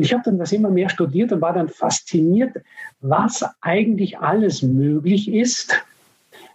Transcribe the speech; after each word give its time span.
Und 0.00 0.06
ich 0.06 0.14
habe 0.14 0.22
dann 0.24 0.38
das 0.38 0.50
immer 0.52 0.70
mehr 0.70 0.88
studiert 0.88 1.30
und 1.30 1.42
war 1.42 1.52
dann 1.52 1.68
fasziniert, 1.68 2.56
was 3.02 3.44
eigentlich 3.60 4.18
alles 4.18 4.62
möglich 4.62 5.30
ist, 5.30 5.74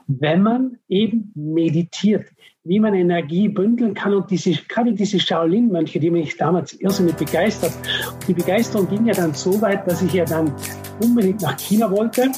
wenn 0.08 0.42
man 0.42 0.80
eben 0.90 1.32
meditiert, 1.36 2.26
wie 2.64 2.80
man 2.80 2.96
Energie 2.96 3.48
bündeln 3.48 3.94
kann. 3.94 4.16
Und 4.16 4.32
diese, 4.32 4.54
gerade 4.68 4.94
diese 4.94 5.20
Shaolin-Mönche, 5.20 6.00
die 6.00 6.10
mich 6.10 6.36
damals 6.38 6.74
irrsinnig 6.74 7.14
begeistert. 7.18 7.74
Die 8.28 8.34
Begeisterung 8.34 8.90
ging 8.90 9.06
ja 9.06 9.14
dann 9.14 9.36
so 9.36 9.62
weit, 9.62 9.88
dass 9.88 10.02
ich 10.02 10.14
ja 10.14 10.26
dann 10.26 10.52
unbedingt 11.00 11.44
nach 11.44 11.60
China 11.60 11.92
wollte 11.92 12.32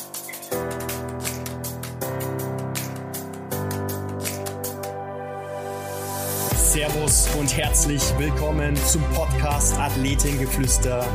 Servus 7.08 7.30
und 7.40 7.58
herzlich 7.58 8.02
willkommen 8.18 8.76
zum 8.76 9.02
Podcast 9.14 9.78
Athletengeflüster. 9.78 11.06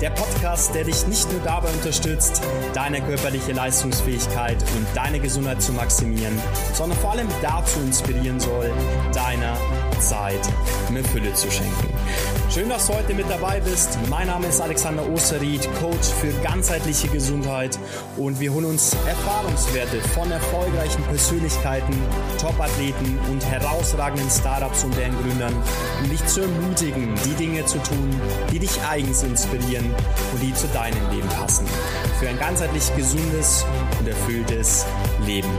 Der 0.00 0.10
Podcast, 0.10 0.74
der 0.74 0.84
dich 0.84 1.06
nicht 1.06 1.30
nur 1.32 1.40
dabei 1.42 1.70
unterstützt, 1.70 2.42
deine 2.74 3.00
körperliche 3.00 3.52
Leistungsfähigkeit 3.52 4.62
und 4.76 4.86
deine 4.94 5.20
Gesundheit 5.20 5.62
zu 5.62 5.72
maximieren, 5.72 6.38
sondern 6.74 6.98
vor 6.98 7.12
allem 7.12 7.28
dazu 7.40 7.80
inspirieren 7.80 8.40
soll, 8.40 8.70
deiner 9.14 9.56
Zeit 10.00 10.40
mehr 10.90 11.04
Fülle 11.04 11.32
zu 11.34 11.50
schenken. 11.50 11.88
Schön, 12.50 12.68
dass 12.68 12.86
du 12.86 12.94
heute 12.94 13.14
mit 13.14 13.28
dabei 13.30 13.60
bist. 13.60 13.98
Mein 14.08 14.26
Name 14.26 14.46
ist 14.46 14.60
Alexander 14.60 15.08
Osterried, 15.08 15.68
Coach 15.80 16.08
für 16.20 16.32
ganzheitliche 16.42 17.08
Gesundheit 17.08 17.78
und 18.16 18.40
wir 18.40 18.52
holen 18.52 18.66
uns 18.66 18.96
Erfahrungswerte 19.06 20.00
von 20.14 20.30
erfolgreichen 20.30 21.02
Persönlichkeiten, 21.04 21.94
Topathleten 22.40 23.18
und 23.30 23.44
herausragenden 23.44 24.30
Startups 24.30 24.84
und 24.84 24.96
deren 24.96 25.16
Gründern, 25.22 25.37
um 25.46 26.10
dich 26.10 26.24
zu 26.26 26.42
ermutigen, 26.42 27.14
die 27.24 27.34
Dinge 27.34 27.64
zu 27.64 27.78
tun, 27.78 28.10
die 28.52 28.58
dich 28.58 28.80
eigens 28.82 29.22
inspirieren 29.22 29.86
und 30.32 30.42
die 30.42 30.54
zu 30.54 30.66
deinem 30.68 31.10
Leben 31.10 31.28
passen. 31.28 31.66
Für 32.18 32.28
ein 32.28 32.38
ganzheitlich 32.38 32.94
gesundes 32.96 33.64
und 34.00 34.08
erfülltes 34.08 34.86
Leben. 35.24 35.50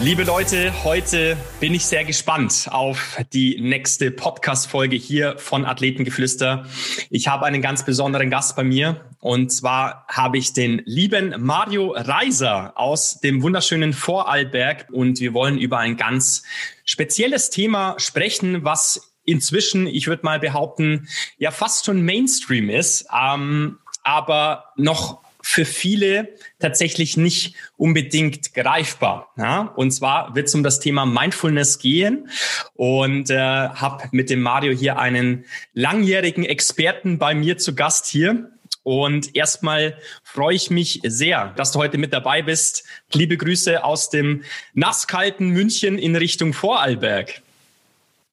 Liebe 0.00 0.22
Leute, 0.22 0.84
heute 0.84 1.36
bin 1.58 1.74
ich 1.74 1.84
sehr 1.84 2.04
gespannt 2.04 2.68
auf 2.70 3.18
die 3.32 3.60
nächste 3.60 4.12
Podcast-Folge 4.12 4.94
hier 4.94 5.36
von 5.38 5.64
Athletengeflüster. 5.64 6.66
Ich 7.10 7.26
habe 7.26 7.46
einen 7.46 7.60
ganz 7.62 7.84
besonderen 7.84 8.30
Gast 8.30 8.54
bei 8.54 8.62
mir 8.62 9.00
und 9.18 9.50
zwar 9.50 10.06
habe 10.08 10.38
ich 10.38 10.52
den 10.52 10.82
lieben 10.84 11.34
Mario 11.44 11.90
Reiser 11.96 12.74
aus 12.76 13.18
dem 13.18 13.42
wunderschönen 13.42 13.92
Vorarlberg 13.92 14.86
und 14.92 15.18
wir 15.18 15.34
wollen 15.34 15.58
über 15.58 15.78
ein 15.78 15.96
ganz 15.96 16.44
spezielles 16.84 17.50
Thema 17.50 17.96
sprechen, 17.98 18.62
was 18.64 19.16
inzwischen, 19.24 19.88
ich 19.88 20.06
würde 20.06 20.24
mal 20.24 20.38
behaupten, 20.38 21.08
ja 21.38 21.50
fast 21.50 21.86
schon 21.86 22.02
Mainstream 22.02 22.70
ist, 22.70 23.08
ähm, 23.12 23.80
aber 24.04 24.72
noch 24.76 25.27
für 25.48 25.64
viele 25.64 26.28
tatsächlich 26.58 27.16
nicht 27.16 27.56
unbedingt 27.78 28.52
greifbar. 28.52 29.32
Ja? 29.38 29.72
Und 29.76 29.92
zwar 29.92 30.34
wird 30.34 30.48
es 30.48 30.54
um 30.54 30.62
das 30.62 30.78
Thema 30.78 31.06
Mindfulness 31.06 31.78
gehen 31.78 32.28
und 32.74 33.30
äh, 33.30 33.38
habe 33.38 34.04
mit 34.12 34.28
dem 34.28 34.42
Mario 34.42 34.74
hier 34.74 34.98
einen 34.98 35.46
langjährigen 35.72 36.44
Experten 36.44 37.16
bei 37.16 37.34
mir 37.34 37.56
zu 37.56 37.74
Gast 37.74 38.06
hier. 38.06 38.50
Und 38.82 39.34
erstmal 39.34 39.96
freue 40.22 40.54
ich 40.54 40.70
mich 40.70 41.00
sehr, 41.04 41.54
dass 41.56 41.72
du 41.72 41.78
heute 41.78 41.96
mit 41.96 42.12
dabei 42.12 42.42
bist. 42.42 42.84
Liebe 43.14 43.38
Grüße 43.38 43.82
aus 43.82 44.10
dem 44.10 44.42
nasskalten 44.74 45.48
München 45.48 45.96
in 45.96 46.14
Richtung 46.14 46.52
Vorarlberg. 46.52 47.40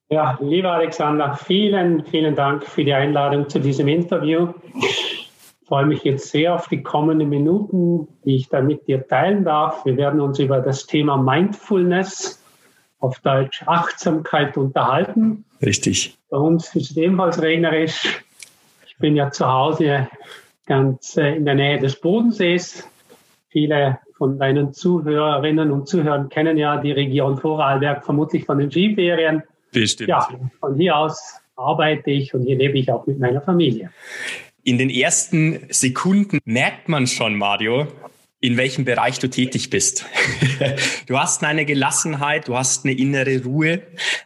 Ja, 0.09 0.37
lieber 0.41 0.73
Alexander, 0.73 1.39
vielen, 1.45 2.05
vielen 2.05 2.35
Dank 2.35 2.65
für 2.65 2.83
die 2.83 2.93
Einladung 2.93 3.47
zu 3.49 3.59
diesem 3.59 3.87
Interview 3.87 4.53
freue 5.65 5.85
mich 5.85 6.03
jetzt 6.03 6.29
sehr 6.29 6.53
auf 6.53 6.67
die 6.67 6.83
kommenden 6.83 7.29
Minuten, 7.29 8.07
die 8.23 8.35
ich 8.35 8.49
da 8.49 8.61
mit 8.61 8.87
dir 8.87 9.07
teilen 9.07 9.43
darf. 9.43 9.85
Wir 9.85 9.97
werden 9.97 10.21
uns 10.21 10.39
über 10.39 10.59
das 10.59 10.85
Thema 10.85 11.17
Mindfulness, 11.17 12.41
auf 12.99 13.19
Deutsch 13.19 13.63
Achtsamkeit, 13.65 14.57
unterhalten. 14.57 15.45
Richtig. 15.61 16.17
Bei 16.29 16.37
uns 16.37 16.75
ist 16.75 16.91
es 16.91 16.97
ebenfalls 16.97 17.41
regnerisch. 17.41 18.23
Ich 18.87 18.97
bin 18.97 19.15
ja 19.15 19.31
zu 19.31 19.45
Hause 19.45 20.07
ganz 20.65 21.17
äh, 21.17 21.35
in 21.35 21.45
der 21.45 21.55
Nähe 21.55 21.79
des 21.79 21.99
Bodensees. 21.99 22.87
Viele 23.49 23.99
von 24.17 24.39
deinen 24.39 24.73
Zuhörerinnen 24.73 25.71
und 25.71 25.87
Zuhörern 25.87 26.29
kennen 26.29 26.57
ja 26.57 26.77
die 26.77 26.91
Region 26.91 27.37
Vorarlberg 27.37 28.05
vermutlich 28.05 28.45
von 28.45 28.59
den 28.59 28.71
Skiferien. 28.71 29.43
Bestimmt. 29.71 30.09
Ja, 30.09 30.27
von 30.59 30.75
hier 30.75 30.97
aus 30.97 31.41
arbeite 31.57 32.11
ich 32.11 32.33
und 32.33 32.43
hier 32.43 32.57
lebe 32.57 32.77
ich 32.77 32.91
auch 32.91 33.05
mit 33.07 33.19
meiner 33.19 33.41
Familie 33.41 33.91
in 34.65 34.79
den 34.79 34.89
ersten 34.89 35.59
Sekunden 35.69 36.39
merkt 36.43 36.89
man 36.89 37.05
schon, 37.05 37.35
Mario, 37.35 37.87
in 38.39 38.57
welchem 38.57 38.83
Bereich 38.83 39.19
du 39.19 39.29
tätig 39.29 39.69
bist. 39.69 40.05
du 41.05 41.19
hast 41.19 41.43
eine 41.43 41.65
Gelassenheit, 41.65 42.47
du 42.47 42.57
hast 42.57 42.83
eine 42.83 42.93
innere 42.93 43.43
Ruhe, 43.43 43.83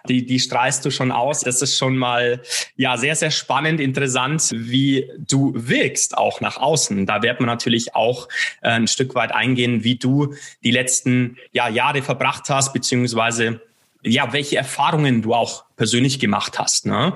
die, 0.08 0.26
die 0.26 0.40
strahlst 0.40 0.84
du 0.86 0.92
schon 0.92 1.12
aus. 1.12 1.42
Das 1.42 1.62
ist 1.62 1.78
schon 1.78 1.98
mal, 1.98 2.42
ja, 2.78 2.96
sehr, 2.96 3.16
sehr 3.18 3.32
spannend, 3.32 3.82
interessant, 3.82 4.50
wie 4.54 5.12
du 5.18 5.52
wirkst, 5.56 6.18
auch 6.18 6.40
nach 6.40 6.58
außen. 6.58 7.06
Da 7.06 7.22
wird 7.22 7.42
man 7.42 7.48
natürlich 7.48 7.94
auch 7.94 8.30
äh, 8.62 8.70
ein 8.70 8.88
Stück 8.88 9.16
weit 9.16 9.34
eingehen, 9.34 9.84
wie 9.84 9.98
du 9.98 10.34
die 10.64 10.72
letzten 10.72 11.38
ja, 11.52 11.68
Jahre 11.68 12.02
verbracht 12.02 12.50
hast, 12.50 12.72
beziehungsweise 12.72 13.62
ja, 14.04 14.32
welche 14.32 14.56
Erfahrungen 14.56 15.22
du 15.22 15.34
auch 15.34 15.66
persönlich 15.76 16.18
gemacht 16.18 16.60
hast. 16.60 16.86
Ne? 16.86 17.14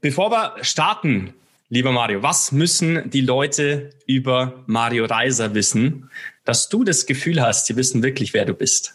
Bevor 0.00 0.32
wir 0.32 0.56
starten, 0.62 1.34
Lieber 1.72 1.90
Mario, 1.90 2.22
was 2.22 2.52
müssen 2.52 3.08
die 3.08 3.22
Leute 3.22 3.88
über 4.06 4.62
Mario 4.66 5.06
Reiser 5.06 5.54
wissen, 5.54 6.10
dass 6.44 6.68
du 6.68 6.84
das 6.84 7.06
Gefühl 7.06 7.40
hast, 7.40 7.64
sie 7.64 7.76
wissen 7.76 8.02
wirklich, 8.02 8.34
wer 8.34 8.44
du 8.44 8.52
bist? 8.52 8.94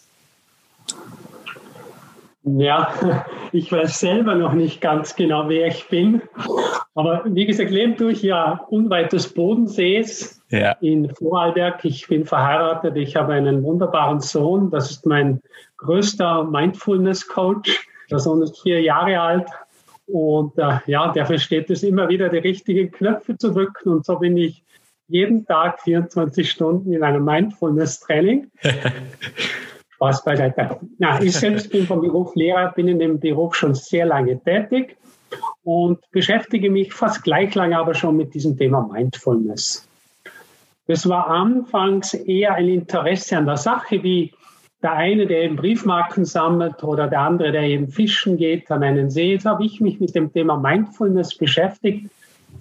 Ja, 2.43 2.93
ich 3.51 3.71
weiß 3.71 3.99
selber 3.99 4.35
noch 4.35 4.53
nicht 4.53 4.79
ganz 4.79 5.15
genau, 5.15 5.49
wer 5.49 5.65
ich 5.65 5.87
bin. 5.87 6.21
Aber 6.93 7.23
wie 7.25 7.47
gesagt, 7.47 7.71
lebe 7.71 7.93
durch 7.93 8.21
ja 8.21 8.63
unweit 8.69 9.11
des 9.11 9.33
Bodensees 9.33 10.39
ja. 10.49 10.73
in 10.73 11.09
Vorarlberg. 11.15 11.83
Ich 11.83 12.07
bin 12.07 12.25
verheiratet, 12.25 12.95
ich 12.95 13.15
habe 13.15 13.33
einen 13.33 13.63
wunderbaren 13.63 14.19
Sohn. 14.19 14.69
Das 14.69 14.91
ist 14.91 15.03
mein 15.07 15.41
größter 15.77 16.43
Mindfulness-Coach. 16.43 17.87
Der 18.11 18.19
Sohn 18.19 18.43
ist 18.43 18.61
vier 18.61 18.83
Jahre 18.83 19.19
alt, 19.19 19.47
und 20.07 20.57
äh, 20.57 20.79
ja, 20.87 21.11
der 21.11 21.25
versteht 21.25 21.69
es 21.69 21.83
immer 21.83 22.07
wieder, 22.07 22.29
die 22.29 22.37
richtigen 22.37 22.91
Knöpfe 22.91 23.37
zu 23.37 23.51
drücken. 23.51 23.89
Und 23.89 24.05
so 24.05 24.17
bin 24.17 24.37
ich 24.37 24.63
jeden 25.07 25.45
Tag 25.45 25.81
24 25.81 26.49
Stunden 26.49 26.93
in 26.93 27.03
einem 27.03 27.23
Mindfulness-Training. 27.25 28.49
Spaß 29.95 30.23
beiseite. 30.23 30.79
Na, 30.99 31.21
ich 31.21 31.35
selbst 31.35 31.71
bin 31.71 31.85
vom 31.87 32.01
Beruf 32.01 32.35
Lehrer, 32.35 32.71
bin 32.71 32.87
in 32.87 32.99
dem 32.99 33.19
Beruf 33.19 33.55
schon 33.55 33.73
sehr 33.73 34.05
lange 34.05 34.39
tätig 34.43 34.95
und 35.63 35.99
beschäftige 36.11 36.69
mich 36.69 36.93
fast 36.93 37.23
gleich 37.23 37.53
lange 37.55 37.77
aber 37.77 37.93
schon 37.93 38.15
mit 38.15 38.33
diesem 38.33 38.57
Thema 38.57 38.87
Mindfulness. 38.93 39.87
Das 40.85 41.09
war 41.09 41.27
anfangs 41.27 42.13
eher 42.13 42.53
ein 42.53 42.69
Interesse 42.69 43.37
an 43.37 43.45
der 43.45 43.57
Sache, 43.57 44.03
wie 44.03 44.33
der 44.81 44.93
eine, 44.93 45.25
der 45.25 45.43
eben 45.43 45.55
Briefmarken 45.55 46.25
sammelt 46.25 46.83
oder 46.83 47.07
der 47.07 47.21
andere, 47.21 47.51
der 47.51 47.63
eben 47.63 47.87
fischen 47.87 48.37
geht 48.37 48.69
an 48.69 48.83
einen 48.83 49.09
See. 49.09 49.31
Jetzt 49.31 49.45
habe 49.45 49.65
ich 49.65 49.81
mich 49.81 49.99
mit 49.99 50.13
dem 50.13 50.31
Thema 50.31 50.57
Mindfulness 50.57 51.35
beschäftigt. 51.35 52.09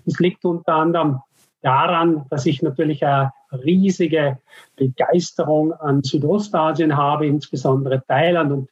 Es 0.07 0.19
liegt 0.19 0.45
unter 0.45 0.75
anderem 0.75 1.21
daran, 1.63 2.25
dass 2.31 2.47
ich 2.47 2.63
natürlich 2.63 3.05
eine 3.05 3.33
riesige 3.53 4.39
Begeisterung 4.77 5.73
an 5.73 6.03
Südostasien 6.03 6.97
habe, 6.97 7.27
insbesondere 7.27 8.03
Thailand 8.07 8.53
und 8.53 8.71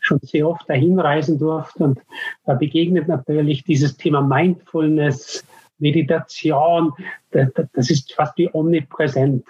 schon 0.00 0.18
sehr 0.22 0.48
oft 0.48 0.68
dahin 0.68 0.98
reisen 0.98 1.38
durfte. 1.38 1.84
Und 1.84 2.00
da 2.44 2.54
begegnet 2.54 3.08
natürlich 3.08 3.64
dieses 3.64 3.96
Thema 3.96 4.20
Mindfulness, 4.20 5.44
Meditation, 5.78 6.92
das 7.30 7.90
ist 7.90 8.12
fast 8.12 8.36
wie 8.38 8.50
omnipräsent. 8.52 9.44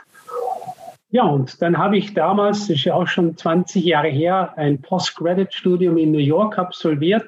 Ja, 1.12 1.24
und 1.24 1.60
dann 1.60 1.76
habe 1.76 1.98
ich 1.98 2.14
damals, 2.14 2.60
das 2.60 2.70
ist 2.70 2.84
ja 2.84 2.94
auch 2.94 3.06
schon 3.06 3.36
20 3.36 3.84
Jahre 3.84 4.08
her, 4.08 4.54
ein 4.56 4.80
Postgraduate-Studium 4.80 5.98
in 5.98 6.10
New 6.10 6.18
York 6.18 6.58
absolviert. 6.58 7.26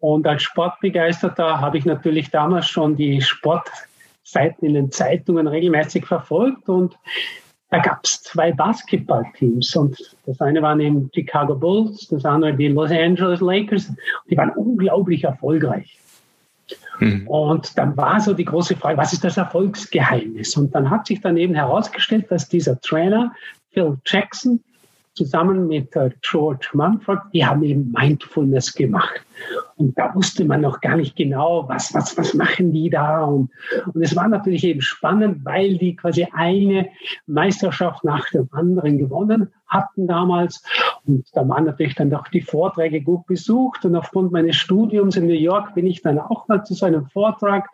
Und 0.00 0.26
als 0.26 0.42
Sportbegeisterter 0.42 1.60
habe 1.60 1.76
ich 1.76 1.84
natürlich 1.84 2.30
damals 2.30 2.66
schon 2.66 2.96
die 2.96 3.20
Sportseiten 3.20 4.66
in 4.66 4.72
den 4.72 4.90
Zeitungen 4.90 5.48
regelmäßig 5.48 6.06
verfolgt. 6.06 6.66
Und 6.70 6.98
da 7.68 7.78
gab 7.78 8.04
es 8.04 8.22
zwei 8.22 8.52
Basketballteams. 8.52 9.76
Und 9.76 10.16
das 10.24 10.40
eine 10.40 10.62
waren 10.62 10.78
die 10.78 11.08
Chicago 11.14 11.54
Bulls, 11.54 12.08
das 12.08 12.24
andere 12.24 12.54
die 12.54 12.68
Los 12.68 12.90
Angeles 12.90 13.42
Lakers. 13.42 13.92
Die 14.30 14.36
waren 14.38 14.50
unglaublich 14.50 15.24
erfolgreich. 15.24 16.01
Mhm. 17.02 17.28
Und 17.28 17.78
dann 17.78 17.96
war 17.96 18.20
so 18.20 18.32
die 18.32 18.44
große 18.44 18.76
Frage, 18.76 18.96
was 18.96 19.12
ist 19.12 19.24
das 19.24 19.36
Erfolgsgeheimnis? 19.36 20.56
Und 20.56 20.74
dann 20.74 20.90
hat 20.90 21.06
sich 21.06 21.20
dann 21.20 21.36
eben 21.36 21.54
herausgestellt, 21.54 22.30
dass 22.30 22.48
dieser 22.48 22.80
Trainer, 22.80 23.32
Phil 23.70 23.98
Jackson, 24.06 24.62
zusammen 25.14 25.68
mit 25.68 25.90
George 26.22 26.68
Mumford, 26.72 27.20
die 27.32 27.44
haben 27.44 27.62
eben 27.62 27.92
Mindfulness 27.92 28.74
gemacht. 28.74 29.20
Und 29.76 29.98
da 29.98 30.14
wusste 30.14 30.44
man 30.44 30.60
noch 30.60 30.80
gar 30.80 30.96
nicht 30.96 31.16
genau, 31.16 31.68
was, 31.68 31.92
was, 31.94 32.16
was 32.16 32.34
machen 32.34 32.72
die 32.72 32.88
da. 32.88 33.24
Und, 33.24 33.50
und 33.92 34.02
es 34.02 34.14
war 34.14 34.28
natürlich 34.28 34.64
eben 34.64 34.80
spannend, 34.80 35.44
weil 35.44 35.76
die 35.76 35.96
quasi 35.96 36.28
eine 36.32 36.88
Meisterschaft 37.26 38.04
nach 38.04 38.28
dem 38.30 38.48
anderen 38.52 38.98
gewonnen 38.98 39.52
hatten 39.66 40.06
damals. 40.06 40.62
Und 41.04 41.26
da 41.32 41.48
waren 41.48 41.64
natürlich 41.64 41.94
dann 41.94 42.10
doch 42.10 42.28
die 42.28 42.42
Vorträge 42.42 43.00
gut 43.00 43.26
besucht. 43.26 43.84
Und 43.84 43.96
aufgrund 43.96 44.32
meines 44.32 44.56
Studiums 44.56 45.16
in 45.16 45.26
New 45.26 45.32
York 45.32 45.74
bin 45.74 45.86
ich 45.86 46.02
dann 46.02 46.18
auch 46.18 46.46
mal 46.48 46.62
zu 46.64 46.74
so 46.74 46.86
einem 46.86 47.06
Vortrag, 47.06 47.68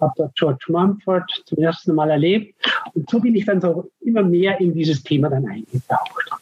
habe 0.00 0.12
dort 0.16 0.34
George 0.34 0.64
Mumford 0.68 1.30
zum 1.44 1.58
ersten 1.58 1.94
Mal 1.94 2.10
erlebt. 2.10 2.54
Und 2.94 3.08
so 3.08 3.20
bin 3.20 3.34
ich 3.34 3.44
dann 3.44 3.60
so 3.60 3.90
immer 4.00 4.22
mehr 4.22 4.60
in 4.60 4.74
dieses 4.74 5.02
Thema 5.02 5.28
dann 5.28 5.46
eingetaucht. 5.46 6.41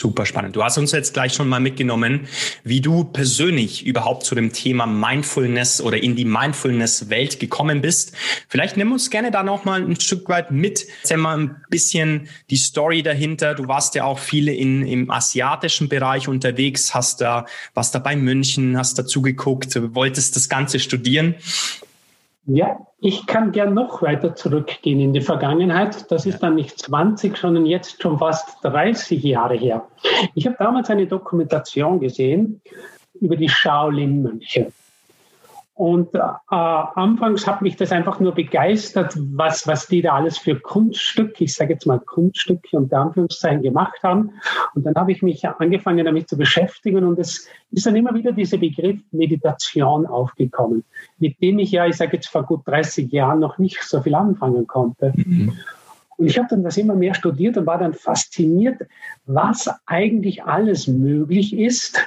Super 0.00 0.24
spannend. 0.24 0.56
Du 0.56 0.64
hast 0.64 0.78
uns 0.78 0.92
jetzt 0.92 1.12
gleich 1.12 1.34
schon 1.34 1.46
mal 1.46 1.60
mitgenommen, 1.60 2.26
wie 2.64 2.80
du 2.80 3.04
persönlich 3.04 3.84
überhaupt 3.84 4.24
zu 4.24 4.34
dem 4.34 4.50
Thema 4.50 4.86
Mindfulness 4.86 5.82
oder 5.82 6.02
in 6.02 6.16
die 6.16 6.24
Mindfulness-Welt 6.24 7.38
gekommen 7.38 7.82
bist. 7.82 8.14
Vielleicht 8.48 8.78
nimm 8.78 8.92
uns 8.92 9.10
gerne 9.10 9.30
da 9.30 9.42
noch 9.42 9.66
mal 9.66 9.82
ein 9.82 10.00
Stück 10.00 10.26
weit 10.30 10.52
mit. 10.52 10.86
Erzähl 11.02 11.18
mal 11.18 11.36
ein 11.36 11.56
bisschen 11.68 12.30
die 12.48 12.56
Story 12.56 13.02
dahinter. 13.02 13.54
Du 13.54 13.68
warst 13.68 13.94
ja 13.94 14.04
auch 14.04 14.18
viele 14.18 14.54
in, 14.54 14.86
im 14.86 15.10
asiatischen 15.10 15.90
Bereich 15.90 16.28
unterwegs, 16.28 16.94
hast 16.94 17.20
da, 17.20 17.44
was 17.74 17.90
da 17.90 17.98
bei 17.98 18.16
München, 18.16 18.78
hast 18.78 18.98
dazu 18.98 19.20
geguckt, 19.20 19.78
wolltest 19.94 20.34
das 20.34 20.48
Ganze 20.48 20.78
studieren. 20.78 21.34
Ja, 22.52 22.80
ich 22.98 23.26
kann 23.26 23.52
gern 23.52 23.74
noch 23.74 24.02
weiter 24.02 24.34
zurückgehen 24.34 24.98
in 24.98 25.12
die 25.12 25.20
Vergangenheit. 25.20 26.10
Das 26.10 26.26
ist 26.26 26.42
dann 26.42 26.56
nicht 26.56 26.80
20, 26.80 27.36
sondern 27.36 27.64
jetzt 27.64 28.02
schon 28.02 28.18
fast 28.18 28.58
30 28.64 29.22
Jahre 29.22 29.54
her. 29.54 29.86
Ich 30.34 30.46
habe 30.46 30.56
damals 30.58 30.90
eine 30.90 31.06
Dokumentation 31.06 32.00
gesehen 32.00 32.60
über 33.20 33.36
die 33.36 33.48
Shaolin-Mönche. 33.48 34.72
Und 35.80 36.14
äh, 36.14 36.20
anfangs 36.50 37.46
hat 37.46 37.62
mich 37.62 37.74
das 37.74 37.90
einfach 37.90 38.20
nur 38.20 38.34
begeistert, 38.34 39.16
was, 39.16 39.66
was 39.66 39.88
die 39.88 40.02
da 40.02 40.12
alles 40.12 40.36
für 40.36 40.60
Kunststücke, 40.60 41.44
ich 41.44 41.54
sage 41.54 41.72
jetzt 41.72 41.86
mal 41.86 41.98
Kunststücke 41.98 42.76
unter 42.76 42.98
Anführungszeichen 42.98 43.62
gemacht 43.62 43.98
haben. 44.02 44.32
Und 44.74 44.84
dann 44.84 44.94
habe 44.96 45.10
ich 45.10 45.22
mich 45.22 45.48
angefangen 45.48 46.04
damit 46.04 46.28
zu 46.28 46.36
beschäftigen 46.36 47.02
und 47.04 47.18
es 47.18 47.48
ist 47.70 47.86
dann 47.86 47.96
immer 47.96 48.12
wieder 48.12 48.32
dieser 48.32 48.58
Begriff 48.58 49.00
Meditation 49.10 50.04
aufgekommen, 50.04 50.84
mit 51.18 51.40
dem 51.40 51.58
ich 51.58 51.70
ja, 51.70 51.86
ich 51.86 51.96
sage 51.96 52.16
jetzt 52.16 52.28
vor 52.28 52.42
gut 52.42 52.60
30 52.66 53.10
Jahren 53.10 53.40
noch 53.40 53.56
nicht 53.56 53.82
so 53.82 54.02
viel 54.02 54.14
anfangen 54.14 54.66
konnte. 54.66 55.14
Mhm. 55.16 55.54
Und 56.18 56.26
ich 56.26 56.36
habe 56.36 56.48
dann 56.50 56.62
das 56.62 56.76
immer 56.76 56.94
mehr 56.94 57.14
studiert 57.14 57.56
und 57.56 57.64
war 57.64 57.78
dann 57.78 57.94
fasziniert, 57.94 58.82
was 59.24 59.70
eigentlich 59.86 60.44
alles 60.44 60.88
möglich 60.88 61.58
ist, 61.58 62.06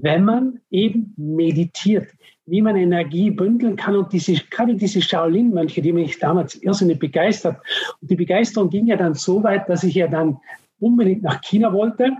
wenn 0.00 0.24
man 0.24 0.60
eben 0.70 1.12
meditiert 1.16 2.08
wie 2.46 2.62
man 2.62 2.76
Energie 2.76 3.30
bündeln 3.30 3.76
kann. 3.76 3.96
Und 3.96 4.12
diese, 4.12 4.34
gerade 4.34 4.74
diese 4.74 5.00
Shaolin-Mönche, 5.00 5.82
die 5.82 5.92
mich 5.92 6.18
damals 6.18 6.56
irrsinnig 6.56 6.98
begeistert. 6.98 7.58
Und 8.00 8.10
die 8.10 8.16
Begeisterung 8.16 8.70
ging 8.70 8.86
ja 8.86 8.96
dann 8.96 9.14
so 9.14 9.42
weit, 9.42 9.68
dass 9.68 9.84
ich 9.84 9.94
ja 9.94 10.08
dann 10.08 10.38
unbedingt 10.80 11.22
nach 11.22 11.40
China 11.40 11.72
wollte. 11.72 12.10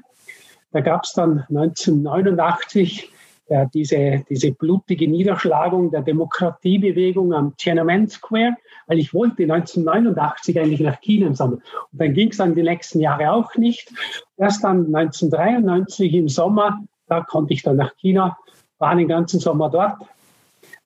Da 0.70 0.80
gab 0.80 1.04
es 1.04 1.12
dann 1.12 1.44
1989 1.48 3.10
ja, 3.48 3.66
diese, 3.66 4.24
diese 4.30 4.52
blutige 4.52 5.08
Niederschlagung 5.08 5.90
der 5.90 6.00
Demokratiebewegung 6.02 7.34
am 7.34 7.54
Tiananmen 7.56 8.08
Square, 8.08 8.56
weil 8.86 8.98
ich 8.98 9.12
wollte 9.12 9.42
1989 9.42 10.58
eigentlich 10.58 10.80
nach 10.80 11.00
China 11.00 11.34
Sommer. 11.34 11.58
Und 11.92 12.00
dann 12.00 12.14
ging 12.14 12.30
es 12.30 12.38
dann 12.38 12.54
die 12.54 12.62
nächsten 12.62 13.00
Jahre 13.00 13.32
auch 13.32 13.54
nicht. 13.56 13.92
Erst 14.38 14.64
dann 14.64 14.94
1993 14.94 16.14
im 16.14 16.28
Sommer, 16.28 16.80
da 17.06 17.20
konnte 17.20 17.52
ich 17.52 17.62
dann 17.62 17.76
nach 17.76 17.94
China 17.96 18.37
war 18.82 18.96
den 18.96 19.08
ganzen 19.08 19.38
Sommer 19.38 19.70
dort. 19.70 19.96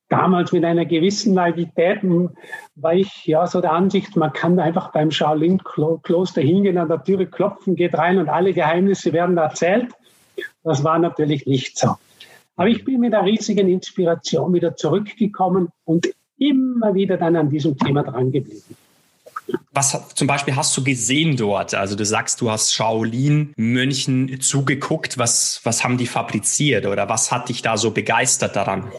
Damals 0.09 0.53
mit 0.53 0.65
einer 0.65 0.85
gewissen 0.85 1.35
Naivität 1.35 2.01
war 2.77 2.93
ich 2.93 3.27
ja 3.27 3.47
so 3.47 3.61
der 3.61 3.73
Ansicht, 3.73 4.15
man 4.17 4.33
kann 4.33 4.61
einfach 4.61 4.93
beim 4.93 5.11
Shaolin-Kloster 5.11 6.43
hingehen, 6.43 6.79
an 6.79 6.89
der 6.89 7.03
Türe 7.03 7.27
klopfen, 7.27 7.75
geht 7.75 7.95
rein 7.95 8.19
und 8.19 8.29
alle 8.29 8.53
Geheimnisse 8.53 9.13
werden 9.13 9.37
erzählt. 9.39 9.93
Das 10.63 10.85
war 10.85 10.99
natürlich 10.99 11.47
nicht 11.47 11.77
so. 11.79 11.97
Aber 12.55 12.69
ich 12.69 12.85
bin 12.85 13.01
mit 13.01 13.15
einer 13.15 13.27
riesigen 13.27 13.69
Inspiration 13.69 14.53
wieder 14.53 14.77
zurückgekommen 14.77 15.71
und 15.85 16.09
immer 16.39 16.95
wieder 16.95 17.17
dann 17.17 17.35
an 17.35 17.49
diesem 17.49 17.77
Thema 17.79 18.03
dran 18.03 18.31
geblieben. 18.31 18.77
Was 19.73 19.99
zum 20.15 20.27
Beispiel 20.27 20.57
hast 20.57 20.77
du 20.77 20.83
gesehen 20.83 21.37
dort? 21.37 21.75
Also 21.75 21.97
du 21.97 22.05
sagst, 22.05 22.41
du 22.41 22.51
hast 22.51 22.75
Shaolin-Mönchen 22.75 24.41
zugeguckt. 24.41 25.19
Was, 25.19 25.61
was 25.65 25.85
haben 25.85 25.99
die 25.99 26.07
fabriziert 26.07 26.87
oder 26.87 27.09
was 27.09 27.31
hat 27.31 27.49
dich 27.49 27.63
da 27.63 27.77
so 27.77 27.91
begeistert 27.91 28.57
daran? 28.57 28.91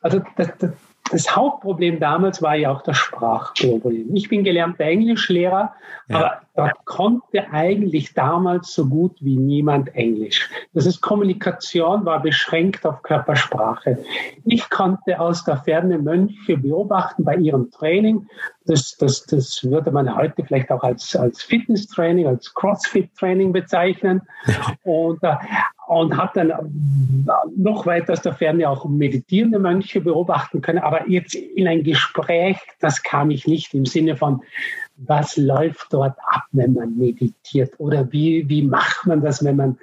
Also 0.00 0.22
das, 0.36 0.48
das, 0.58 0.70
das 1.10 1.34
Hauptproblem 1.34 1.98
damals 2.00 2.42
war 2.42 2.54
ja 2.54 2.70
auch 2.70 2.82
das 2.82 2.96
Sprachproblem. 2.96 4.14
Ich 4.14 4.28
bin 4.28 4.44
gelernter 4.44 4.84
Englischlehrer, 4.84 5.74
ja. 6.08 6.16
aber 6.16 6.40
dort 6.56 6.84
konnte 6.84 7.50
eigentlich 7.52 8.14
damals 8.14 8.72
so 8.72 8.86
gut 8.86 9.16
wie 9.20 9.36
niemand 9.36 9.94
Englisch. 9.94 10.48
Das 10.72 10.86
ist 10.86 11.00
Kommunikation 11.00 12.04
war 12.04 12.22
beschränkt 12.22 12.86
auf 12.86 13.02
Körpersprache. 13.02 13.98
Ich 14.44 14.68
konnte 14.70 15.20
aus 15.20 15.44
der 15.44 15.58
Ferne 15.58 15.98
Mönche 15.98 16.56
beobachten 16.56 17.24
bei 17.24 17.36
ihrem 17.36 17.70
Training. 17.70 18.26
Das, 18.66 18.96
das, 18.96 19.26
das 19.26 19.64
würde 19.64 19.90
man 19.90 20.14
heute 20.14 20.44
vielleicht 20.44 20.70
auch 20.70 20.82
als, 20.82 21.16
als 21.16 21.42
Fitness-Training, 21.42 22.26
als 22.26 22.54
Crossfit-Training 22.54 23.52
bezeichnen. 23.52 24.22
Ja. 24.46 24.74
Und, 24.84 25.22
äh, 25.22 25.34
und 25.90 26.16
habe 26.16 26.30
dann 26.34 26.52
noch 27.56 27.84
weiter 27.84 28.12
aus 28.12 28.22
der 28.22 28.32
Ferne 28.32 28.68
auch 28.68 28.84
meditierende 28.84 29.58
Mönche 29.58 30.00
beobachten 30.00 30.60
können. 30.60 30.78
Aber 30.78 31.08
jetzt 31.08 31.34
in 31.34 31.66
ein 31.66 31.82
Gespräch, 31.82 32.58
das 32.78 33.02
kam 33.02 33.30
ich 33.30 33.48
nicht 33.48 33.74
im 33.74 33.86
Sinne 33.86 34.16
von, 34.16 34.40
was 34.98 35.36
läuft 35.36 35.92
dort 35.92 36.16
ab, 36.28 36.44
wenn 36.52 36.74
man 36.74 36.96
meditiert? 36.96 37.74
Oder 37.78 38.12
wie, 38.12 38.48
wie 38.48 38.62
macht 38.62 39.04
man 39.06 39.20
das, 39.20 39.44
wenn 39.44 39.56
man, 39.56 39.78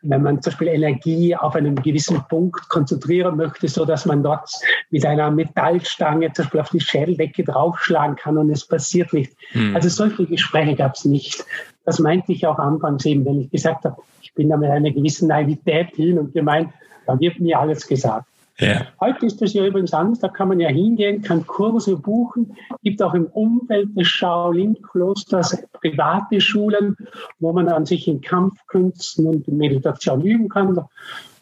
wenn 0.00 0.22
man 0.22 0.40
zum 0.40 0.52
Beispiel 0.52 0.68
Energie 0.68 1.36
auf 1.36 1.54
einen 1.54 1.74
gewissen 1.74 2.24
Punkt 2.30 2.68
konzentrieren 2.70 3.36
möchte, 3.36 3.68
so 3.68 3.84
dass 3.84 4.06
man 4.06 4.22
dort 4.22 4.48
mit 4.88 5.04
einer 5.04 5.30
Metallstange 5.30 6.32
zum 6.32 6.44
Beispiel 6.44 6.60
auf 6.60 6.70
die 6.70 6.80
Schädeldecke 6.80 7.44
draufschlagen 7.44 8.16
kann 8.16 8.38
und 8.38 8.48
es 8.48 8.66
passiert 8.66 9.12
nicht. 9.12 9.34
Mhm. 9.52 9.76
Also 9.76 9.90
solche 9.90 10.24
Gespräche 10.24 10.76
gab 10.76 10.94
es 10.94 11.04
nicht. 11.04 11.44
Das 11.90 11.98
meinte 11.98 12.30
ich 12.30 12.46
auch 12.46 12.60
anfangs 12.60 13.04
eben, 13.04 13.24
wenn 13.24 13.40
ich 13.40 13.50
gesagt 13.50 13.84
habe, 13.84 14.00
ich 14.22 14.32
bin 14.32 14.48
da 14.48 14.56
mit 14.56 14.70
einer 14.70 14.92
gewissen 14.92 15.26
Naivität 15.26 15.88
hin 15.96 16.20
und 16.20 16.32
gemeint, 16.32 16.72
da 17.04 17.18
wird 17.18 17.40
mir 17.40 17.58
alles 17.58 17.84
gesagt. 17.84 18.28
Ja. 18.58 18.86
Heute 19.00 19.26
ist 19.26 19.42
das 19.42 19.54
ja 19.54 19.66
übrigens 19.66 19.92
anders, 19.92 20.20
da 20.20 20.28
kann 20.28 20.46
man 20.46 20.60
ja 20.60 20.68
hingehen, 20.68 21.20
kann 21.20 21.44
Kurse 21.48 21.96
buchen, 21.96 22.56
gibt 22.84 23.02
auch 23.02 23.14
im 23.14 23.26
Umfeld 23.26 23.88
des 23.98 24.06
Shaolin-Klosters 24.06 25.64
private 25.72 26.40
Schulen, 26.40 26.96
wo 27.40 27.52
man 27.52 27.66
dann 27.66 27.86
sich 27.86 28.06
in 28.06 28.20
Kampfkünsten 28.20 29.26
und 29.26 29.48
in 29.48 29.56
Meditation 29.56 30.22
üben 30.24 30.48
kann. 30.48 30.76
Das 30.76 30.84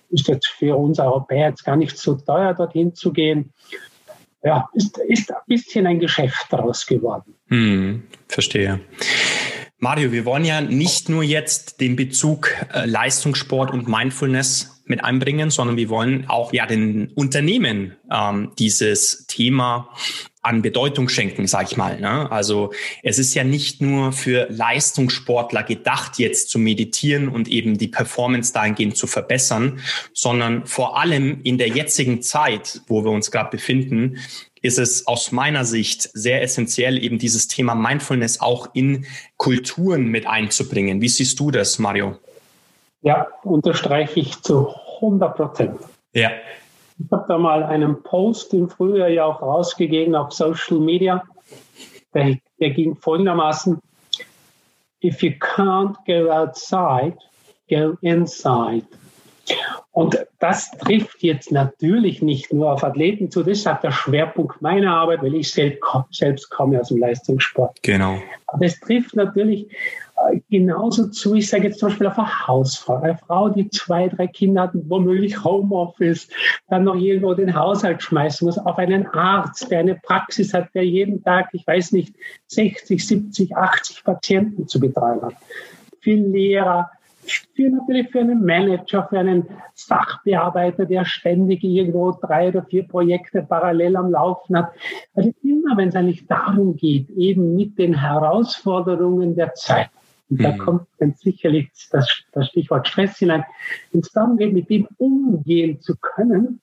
ist 0.09 0.29
jetzt 0.29 0.47
für 0.47 0.79
uns 0.79 0.99
Europäer 0.99 1.51
jetzt 1.51 1.67
gar 1.67 1.77
nicht 1.77 1.99
so 1.99 2.15
teuer, 2.15 2.55
dorthin 2.55 2.95
zu 2.95 3.13
gehen. 3.13 3.53
Ja, 4.43 4.67
ist, 4.73 4.97
ist 4.97 5.31
ein 5.31 5.43
bisschen 5.47 5.87
ein 5.87 5.99
Geschäft 5.99 6.47
daraus 6.49 6.87
geworden. 6.87 7.35
Hm, 7.49 8.05
verstehe. 8.29 8.81
Mario, 9.81 10.11
wir 10.11 10.25
wollen 10.25 10.45
ja 10.45 10.61
nicht 10.61 11.09
nur 11.09 11.23
jetzt 11.23 11.81
den 11.81 11.95
Bezug 11.95 12.51
äh, 12.75 12.85
Leistungssport 12.85 13.71
und 13.71 13.87
Mindfulness 13.87 14.83
mit 14.87 15.05
einbringen, 15.05 15.51
sondern 15.51 15.77
wir 15.77 15.89
wollen 15.89 16.29
auch 16.29 16.53
ja 16.53 16.67
den 16.67 17.13
Unternehmen 17.15 17.95
ähm, 18.11 18.51
dieses 18.59 19.27
Thema 19.29 19.91
an 20.43 20.63
Bedeutung 20.63 21.09
schenken, 21.09 21.47
sag 21.47 21.71
ich 21.71 21.77
mal. 21.77 22.01
Ne? 22.01 22.31
Also 22.33 22.73
es 23.03 23.19
ist 23.19 23.35
ja 23.35 23.45
nicht 23.45 23.83
nur 23.83 24.13
für 24.13 24.47
Leistungssportler 24.51 25.63
gedacht, 25.63 26.19
jetzt 26.19 26.49
zu 26.49 26.59
meditieren 26.59 27.29
und 27.29 27.49
eben 27.49 27.77
die 27.77 27.89
Performance 27.89 28.53
dahingehend 28.53 28.97
zu 28.97 29.07
verbessern, 29.07 29.81
sondern 30.13 30.67
vor 30.67 30.99
allem 30.99 31.41
in 31.43 31.59
der 31.59 31.69
jetzigen 31.69 32.23
Zeit, 32.23 32.81
wo 32.87 33.05
wir 33.05 33.11
uns 33.11 33.31
gerade 33.31 33.51
befinden, 33.51 34.19
ist 34.63 34.79
es 34.79 35.07
aus 35.07 35.33
meiner 35.33 35.65
Sicht 35.65 36.11
sehr 36.15 36.43
essentiell, 36.43 37.03
eben 37.03 37.19
dieses 37.19 37.49
Thema 37.49 37.75
Mindfulness 37.75 38.41
auch 38.41 38.69
in 38.75 39.07
Kulturen 39.37 40.07
mit 40.07 40.27
einzubringen. 40.27 41.01
Wie 41.01 41.09
siehst 41.09 41.39
du 41.41 41.51
das, 41.51 41.79
Mario? 41.79 42.17
Ja, 43.03 43.27
unterstreiche 43.45 44.21
ich 44.21 44.41
zu 44.43 44.75
100 44.97 45.37
Prozent. 45.37 45.81
Ja. 46.13 46.31
Ich 46.99 47.13
habe 47.13 47.27
da 47.29 47.39
mal 47.39 47.63
einen 47.63 48.03
Post 48.03 48.53
im 48.55 48.69
Frühjahr 48.69 49.09
ja 49.09 49.25
auch 49.25 49.41
rausgegeben 49.41 50.17
auf 50.17 50.33
Social 50.33 50.81
Media. 50.81 51.23
Der, 52.13 52.37
der 52.59 52.71
ging 52.71 52.97
folgendermaßen: 52.97 53.79
If 55.03 55.23
you 55.23 55.31
can't 55.31 55.95
go 56.07 56.31
outside, 56.31 57.17
go 57.71 57.97
inside. 58.01 58.87
Und 59.93 60.19
das 60.39 60.71
trifft 60.73 61.23
jetzt 61.23 61.51
natürlich 61.51 62.23
nicht 62.23 62.53
nur 62.53 62.73
auf 62.73 62.85
Athleten 62.85 63.31
zu, 63.31 63.43
das 63.43 63.59
ist 63.59 63.67
auch 63.67 63.81
der 63.81 63.91
Schwerpunkt 63.91 64.63
meiner 64.63 64.95
Arbeit, 64.95 65.23
weil 65.23 65.35
ich 65.35 65.51
selbst, 65.51 65.83
selbst 66.11 66.51
komme 66.51 66.81
aus 66.81 66.89
dem 66.89 66.99
Leistungssport. 66.99 67.83
Genau. 67.83 68.19
Aber 68.47 68.65
es 68.65 68.79
trifft 68.81 69.17
natürlich 69.17 69.69
genauso 70.51 71.09
zu, 71.09 71.35
ich 71.35 71.49
sage 71.49 71.69
jetzt 71.69 71.79
zum 71.79 71.89
Beispiel 71.89 72.07
auf 72.07 72.19
eine 72.19 72.47
Hausfrau, 72.47 72.97
eine 72.97 73.17
Frau, 73.17 73.49
die 73.49 73.69
zwei, 73.71 74.09
drei 74.09 74.27
Kinder 74.27 74.63
hat, 74.63 74.71
womöglich 74.75 75.43
Homeoffice, 75.45 76.29
dann 76.69 76.85
noch 76.85 76.97
irgendwo 76.97 77.35
den 77.35 77.55
Haushalt 77.55 78.03
schmeißen 78.03 78.47
muss, 78.47 78.59
auf 78.59 78.79
einen 78.79 79.07
Arzt, 79.09 79.71
der 79.71 79.81
eine 79.81 79.95
Praxis 79.97 80.53
hat, 80.55 80.69
der 80.75 80.85
jeden 80.85 81.23
Tag, 81.23 81.49
ich 81.53 81.67
weiß 81.67 81.93
nicht, 81.93 82.15
60, 82.49 83.07
70, 83.07 83.57
80 83.57 84.05
Patienten 84.05 84.69
zu 84.69 84.81
betreuen 84.81 85.23
hat. 85.23 85.35
Für 86.01 86.15
Lehrer, 86.15 86.91
für 87.31 87.71
natürlich 87.71 88.11
für 88.11 88.21
einen 88.21 88.45
Manager, 88.45 89.07
für 89.09 89.19
einen 89.19 89.47
Sachbearbeiter, 89.75 90.87
der 90.87 91.05
ständig 91.05 91.63
irgendwo 91.63 92.13
drei 92.13 92.49
oder 92.49 92.65
vier 92.65 92.87
Projekte 92.87 93.43
parallel 93.43 93.97
am 93.97 94.11
Laufen 94.11 94.57
hat. 94.57 94.73
Also 95.15 95.33
immer, 95.43 95.77
wenn 95.77 95.89
es 95.89 95.97
eigentlich 95.97 96.27
darum 96.27 96.77
geht, 96.77 97.11
eben 97.11 97.55
mit 97.55 97.79
den 97.79 97.95
Herausforderungen 97.95 99.37
der 99.37 99.55
Zeit, 99.55 99.91
und 100.31 100.43
da 100.43 100.53
mhm. 100.53 100.59
kommt 100.59 100.87
dann 100.99 101.15
sicherlich 101.15 101.71
das, 101.91 102.07
das 102.33 102.49
Stichwort 102.49 102.87
Stress 102.87 103.17
hinein. 103.19 103.45
Wenn 103.93 104.03
es 104.03 104.13
darum 104.13 104.37
geht, 104.37 104.53
mit 104.53 104.69
dem 104.69 104.87
umgehen 104.99 105.81
zu 105.81 105.97
können, 105.97 106.61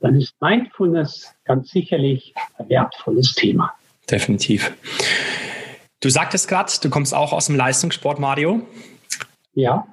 dann 0.00 0.14
ist 0.16 0.40
Mindfulness 0.40 1.34
ganz 1.44 1.70
sicherlich 1.70 2.34
ein 2.58 2.68
wertvolles 2.68 3.34
Thema. 3.34 3.72
Definitiv. 4.08 4.72
Du 6.00 6.08
sagtest 6.08 6.48
gerade, 6.48 6.70
du 6.80 6.90
kommst 6.90 7.12
auch 7.12 7.32
aus 7.32 7.46
dem 7.46 7.56
Leistungssport, 7.56 8.20
Mario. 8.20 8.62
Ja. 9.54 9.86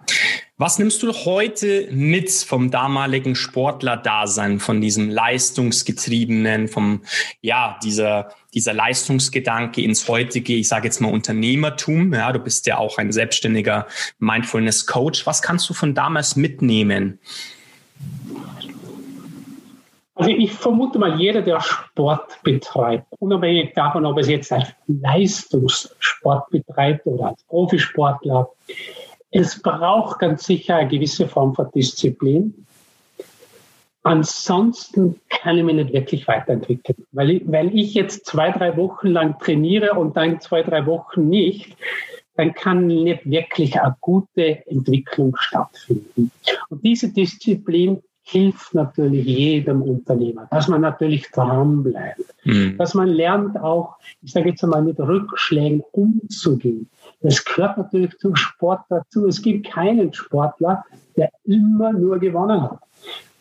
Was 0.57 0.79
nimmst 0.79 1.03
du 1.03 1.11
heute 1.11 1.89
mit 1.91 2.31
vom 2.31 2.71
damaligen 2.71 3.35
Sportler-Dasein, 3.35 4.61
von 4.61 4.79
diesem 4.79 5.09
leistungsgetriebenen, 5.09 6.69
vom, 6.69 7.01
ja, 7.41 7.77
dieser, 7.83 8.29
dieser 8.53 8.73
Leistungsgedanke 8.73 9.81
ins 9.81 10.07
heutige, 10.07 10.53
ich 10.53 10.69
sage 10.69 10.85
jetzt 10.85 11.01
mal 11.01 11.11
Unternehmertum? 11.11 12.13
Ja, 12.13 12.31
du 12.31 12.39
bist 12.39 12.67
ja 12.67 12.77
auch 12.77 12.97
ein 12.97 13.11
selbstständiger 13.11 13.85
Mindfulness-Coach. 14.19 15.27
Was 15.27 15.41
kannst 15.41 15.69
du 15.69 15.73
von 15.73 15.93
damals 15.93 16.37
mitnehmen? 16.37 17.19
Also 20.15 20.29
ich 20.29 20.53
vermute 20.53 20.97
mal, 20.97 21.19
jeder, 21.19 21.41
der 21.41 21.59
Sport 21.59 22.41
betreibt, 22.43 23.07
unabhängig 23.19 23.73
davon, 23.73 24.05
ob 24.05 24.17
es 24.17 24.29
jetzt 24.29 24.53
als 24.53 24.69
Leistungssport 24.87 26.49
betreibt 26.49 27.05
oder 27.05 27.27
als 27.27 27.43
Profisportler, 27.43 28.49
es 29.35 29.61
braucht 29.61 30.19
ganz 30.19 30.45
sicher 30.45 30.77
eine 30.77 30.87
gewisse 30.87 31.27
Form 31.27 31.53
von 31.53 31.69
Disziplin. 31.75 32.53
Ansonsten 34.03 35.19
kann 35.29 35.57
ich 35.57 35.63
mich 35.65 35.75
nicht 35.75 35.91
wirklich 35.91 36.25
weiterentwickeln. 36.25 37.05
Weil 37.11 37.31
ich, 37.31 37.43
weil 37.45 37.75
ich 37.77 37.95
jetzt 37.95 38.25
zwei, 38.27 38.51
drei 38.51 38.77
Wochen 38.77 39.09
lang 39.09 39.37
trainiere 39.39 39.95
und 39.95 40.15
dann 40.15 40.39
zwei, 40.39 40.63
drei 40.63 40.85
Wochen 40.85 41.27
nicht, 41.27 41.75
dann 42.35 42.53
kann 42.53 42.87
nicht 42.87 43.29
wirklich 43.29 43.77
eine 43.81 43.97
gute 43.99 44.65
Entwicklung 44.67 45.35
stattfinden. 45.37 46.31
Und 46.69 46.85
diese 46.85 47.11
Disziplin 47.11 48.01
hilft 48.21 48.73
natürlich 48.73 49.25
jedem 49.25 49.81
Unternehmer, 49.81 50.47
dass 50.49 50.69
man 50.69 50.79
natürlich 50.79 51.29
dranbleibt, 51.31 52.35
mhm. 52.45 52.77
dass 52.77 52.93
man 52.93 53.09
lernt 53.09 53.57
auch, 53.59 53.97
ich 54.21 54.31
sage 54.31 54.49
jetzt 54.49 54.63
einmal, 54.63 54.81
mit 54.81 54.97
Rückschlägen 54.97 55.83
umzugehen. 55.91 56.89
Das 57.21 57.43
gehört 57.43 57.77
natürlich 57.77 58.17
zum 58.17 58.35
Sport 58.35 58.81
dazu. 58.89 59.27
Es 59.27 59.41
gibt 59.41 59.67
keinen 59.67 60.13
Sportler, 60.13 60.85
der 61.15 61.29
immer 61.43 61.93
nur 61.93 62.19
gewonnen 62.19 62.61
hat. 62.61 62.79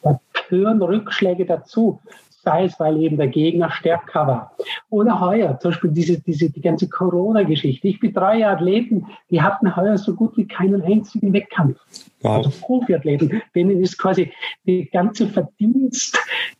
Da 0.02 0.20
gehören 0.48 0.80
Rückschläge 0.82 1.44
dazu 1.44 2.00
sei 2.44 2.64
es, 2.64 2.78
weil 2.78 3.00
eben 3.00 3.16
der 3.16 3.28
Gegner 3.28 3.70
stärker 3.70 4.26
war. 4.26 4.56
Oder 4.90 5.20
heuer, 5.20 5.58
zum 5.58 5.70
Beispiel 5.70 5.90
diese, 5.90 6.20
diese, 6.20 6.50
die 6.50 6.60
ganze 6.60 6.88
Corona-Geschichte. 6.88 7.88
Ich 7.88 8.00
betreue 8.00 8.46
Athleten, 8.46 9.06
die 9.30 9.42
hatten 9.42 9.74
heuer 9.74 9.98
so 9.98 10.14
gut 10.14 10.36
wie 10.36 10.46
keinen 10.46 10.82
einzigen 10.82 11.32
Wettkampf. 11.32 11.80
Wow. 12.20 12.36
Also 12.36 12.50
Profiathleten, 12.60 13.42
denen 13.54 13.82
ist 13.82 13.98
quasi 13.98 14.32
die 14.66 14.88
ganze 14.90 15.26
Verdienst 15.26 16.18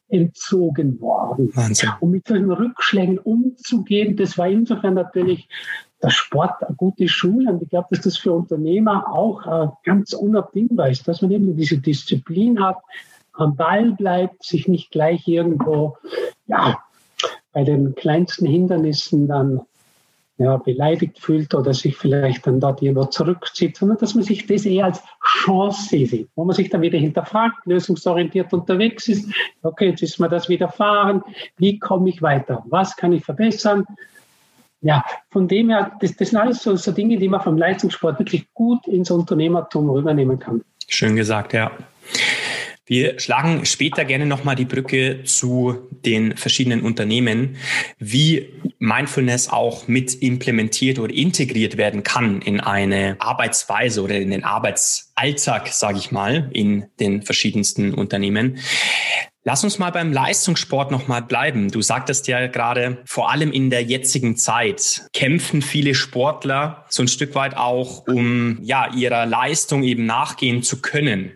entzogen 0.08 1.00
worden. 1.00 1.50
Wahnsinn. 1.54 1.90
Und 2.00 2.10
mit 2.10 2.26
solchen 2.26 2.50
Rückschlägen 2.50 3.18
umzugehen, 3.18 4.16
das 4.16 4.38
war 4.38 4.48
insofern 4.48 4.94
natürlich 4.94 5.48
der 6.02 6.10
Sport 6.10 6.62
eine 6.62 6.76
gute 6.76 7.08
Schule. 7.08 7.50
Und 7.50 7.62
ich 7.62 7.70
glaube, 7.70 7.88
dass 7.90 8.02
das 8.02 8.16
für 8.16 8.32
Unternehmer 8.32 9.06
auch 9.10 9.46
äh, 9.46 9.68
ganz 9.84 10.12
unabdingbar 10.12 10.90
ist, 10.90 11.08
dass 11.08 11.22
man 11.22 11.30
eben 11.30 11.56
diese 11.56 11.78
Disziplin 11.78 12.62
hat, 12.62 12.76
am 13.34 13.56
Ball 13.56 13.92
bleibt, 13.92 14.42
sich 14.44 14.68
nicht 14.68 14.90
gleich 14.90 15.26
irgendwo, 15.26 15.96
ja, 16.46 16.78
bei 17.52 17.64
den 17.64 17.94
kleinsten 17.94 18.46
Hindernissen 18.46 19.28
dann 19.28 19.60
ja, 20.36 20.56
beleidigt 20.56 21.20
fühlt 21.20 21.54
oder 21.54 21.72
sich 21.74 21.96
vielleicht 21.96 22.46
dann 22.46 22.58
dort 22.58 22.82
irgendwo 22.82 23.04
zurückzieht, 23.04 23.76
sondern 23.76 23.98
dass 23.98 24.14
man 24.14 24.24
sich 24.24 24.46
das 24.46 24.64
eher 24.64 24.86
als 24.86 25.00
Chance 25.24 26.06
sieht, 26.06 26.28
wo 26.34 26.44
man 26.44 26.56
sich 26.56 26.70
dann 26.70 26.82
wieder 26.82 26.98
hinterfragt, 26.98 27.64
lösungsorientiert 27.66 28.52
unterwegs 28.52 29.06
ist. 29.08 29.28
Okay, 29.62 29.90
jetzt 29.90 30.02
ist 30.02 30.18
mir 30.18 30.28
das 30.28 30.48
widerfahren. 30.48 31.22
Wie 31.56 31.78
komme 31.78 32.08
ich 32.08 32.20
weiter? 32.20 32.64
Was 32.66 32.96
kann 32.96 33.12
ich 33.12 33.24
verbessern? 33.24 33.84
Ja, 34.80 35.04
von 35.30 35.46
dem 35.46 35.70
her, 35.70 35.92
das, 36.00 36.16
das 36.16 36.30
sind 36.30 36.38
alles 36.38 36.62
so, 36.62 36.74
so 36.76 36.92
Dinge, 36.92 37.16
die 37.16 37.28
man 37.28 37.40
vom 37.40 37.56
Leistungssport 37.56 38.18
wirklich 38.18 38.52
gut 38.52 38.86
ins 38.88 39.10
Unternehmertum 39.10 39.88
rübernehmen 39.88 40.38
kann. 40.38 40.62
Schön 40.88 41.16
gesagt, 41.16 41.52
ja. 41.52 41.70
Wir 42.86 43.18
schlagen 43.18 43.64
später 43.64 44.04
gerne 44.04 44.26
nochmal 44.26 44.56
die 44.56 44.66
Brücke 44.66 45.24
zu 45.24 45.88
den 46.04 46.36
verschiedenen 46.36 46.82
Unternehmen, 46.82 47.56
wie 47.98 48.50
Mindfulness 48.78 49.48
auch 49.48 49.88
mit 49.88 50.14
implementiert 50.14 50.98
oder 50.98 51.14
integriert 51.14 51.78
werden 51.78 52.02
kann 52.02 52.42
in 52.42 52.60
eine 52.60 53.16
Arbeitsweise 53.20 54.02
oder 54.02 54.16
in 54.16 54.30
den 54.30 54.44
Arbeitsalltag, 54.44 55.68
sage 55.68 55.96
ich 55.96 56.12
mal, 56.12 56.50
in 56.52 56.84
den 57.00 57.22
verschiedensten 57.22 57.94
Unternehmen. 57.94 58.58
Lass 59.44 59.64
uns 59.64 59.78
mal 59.78 59.90
beim 59.90 60.12
Leistungssport 60.12 60.90
nochmal 60.90 61.22
bleiben. 61.22 61.70
Du 61.70 61.80
sagtest 61.80 62.28
ja 62.28 62.46
gerade, 62.48 62.98
vor 63.06 63.30
allem 63.30 63.50
in 63.50 63.70
der 63.70 63.82
jetzigen 63.82 64.36
Zeit 64.36 65.06
kämpfen 65.14 65.62
viele 65.62 65.94
Sportler 65.94 66.84
so 66.90 67.02
ein 67.02 67.08
Stück 67.08 67.34
weit 67.34 67.56
auch, 67.56 68.06
um 68.06 68.58
ja 68.62 68.92
ihrer 68.94 69.24
Leistung 69.24 69.82
eben 69.84 70.04
nachgehen 70.04 70.62
zu 70.62 70.82
können. 70.82 71.32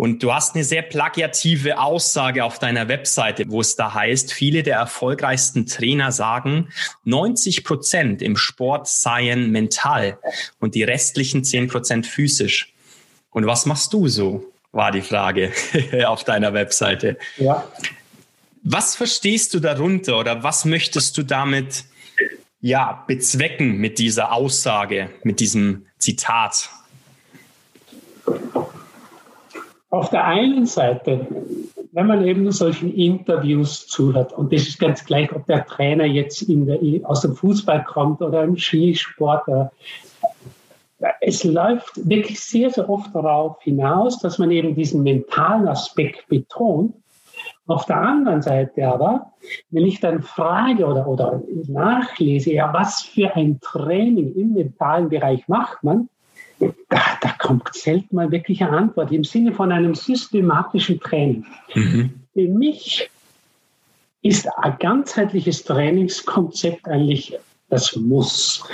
Und 0.00 0.22
du 0.22 0.32
hast 0.32 0.54
eine 0.54 0.64
sehr 0.64 0.80
plagiative 0.80 1.78
Aussage 1.78 2.42
auf 2.42 2.58
deiner 2.58 2.88
Webseite, 2.88 3.44
wo 3.50 3.60
es 3.60 3.76
da 3.76 3.92
heißt, 3.92 4.32
viele 4.32 4.62
der 4.62 4.76
erfolgreichsten 4.78 5.66
Trainer 5.66 6.10
sagen, 6.10 6.70
90 7.04 7.64
Prozent 7.64 8.22
im 8.22 8.38
Sport 8.38 8.88
seien 8.88 9.50
mental 9.50 10.18
und 10.58 10.74
die 10.74 10.84
restlichen 10.84 11.44
10 11.44 11.68
Prozent 11.68 12.06
physisch. 12.06 12.72
Und 13.30 13.44
was 13.44 13.66
machst 13.66 13.92
du 13.92 14.08
so? 14.08 14.50
War 14.72 14.90
die 14.90 15.02
Frage 15.02 15.52
auf 16.06 16.24
deiner 16.24 16.54
Webseite. 16.54 17.18
Ja. 17.36 17.70
Was 18.62 18.96
verstehst 18.96 19.52
du 19.52 19.60
darunter 19.60 20.18
oder 20.18 20.42
was 20.42 20.64
möchtest 20.64 21.18
du 21.18 21.24
damit 21.24 21.84
ja, 22.62 23.04
bezwecken 23.06 23.76
mit 23.76 23.98
dieser 23.98 24.32
Aussage, 24.32 25.10
mit 25.24 25.40
diesem 25.40 25.84
Zitat? 25.98 26.70
Auf 29.90 30.10
der 30.10 30.24
einen 30.24 30.66
Seite, 30.66 31.26
wenn 31.92 32.06
man 32.06 32.24
eben 32.24 32.50
solchen 32.52 32.94
Interviews 32.94 33.88
zuhört, 33.88 34.32
und 34.32 34.52
das 34.52 34.62
ist 34.62 34.78
ganz 34.78 35.04
gleich, 35.04 35.34
ob 35.34 35.46
der 35.46 35.66
Trainer 35.66 36.04
jetzt 36.04 36.48
der, 36.48 36.78
aus 37.02 37.22
dem 37.22 37.34
Fußball 37.34 37.84
kommt 37.84 38.22
oder 38.22 38.44
im 38.44 38.56
Skisport, 38.56 39.48
es 41.20 41.44
läuft 41.44 42.08
wirklich 42.08 42.40
sehr, 42.40 42.70
sehr 42.70 42.88
oft 42.88 43.14
darauf 43.14 43.60
hinaus, 43.62 44.20
dass 44.20 44.38
man 44.38 44.50
eben 44.50 44.74
diesen 44.74 45.02
mentalen 45.02 45.66
Aspekt 45.66 46.28
betont. 46.28 46.94
Auf 47.66 47.86
der 47.86 47.96
anderen 47.96 48.42
Seite 48.42 48.86
aber, 48.86 49.32
wenn 49.70 49.86
ich 49.86 50.00
dann 50.00 50.22
frage 50.22 50.86
oder, 50.86 51.06
oder 51.06 51.42
nachlese, 51.68 52.52
ja, 52.52 52.72
was 52.72 53.02
für 53.02 53.34
ein 53.34 53.60
Training 53.60 54.34
im 54.34 54.52
mentalen 54.52 55.08
Bereich 55.08 55.48
macht 55.48 55.82
man, 55.82 56.08
da, 56.60 57.00
da 57.20 57.30
kommt 57.38 57.72
selten 57.74 58.16
mal 58.16 58.30
wirklich 58.30 58.62
eine 58.62 58.76
Antwort 58.76 59.12
im 59.12 59.24
Sinne 59.24 59.52
von 59.52 59.72
einem 59.72 59.94
systematischen 59.94 61.00
Training. 61.00 61.46
Mhm. 61.74 62.10
Für 62.34 62.48
mich 62.48 63.10
ist 64.22 64.48
ein 64.58 64.76
ganzheitliches 64.78 65.64
Trainingskonzept 65.64 66.86
eigentlich 66.86 67.38
das 67.68 67.96
Muss. 67.96 68.64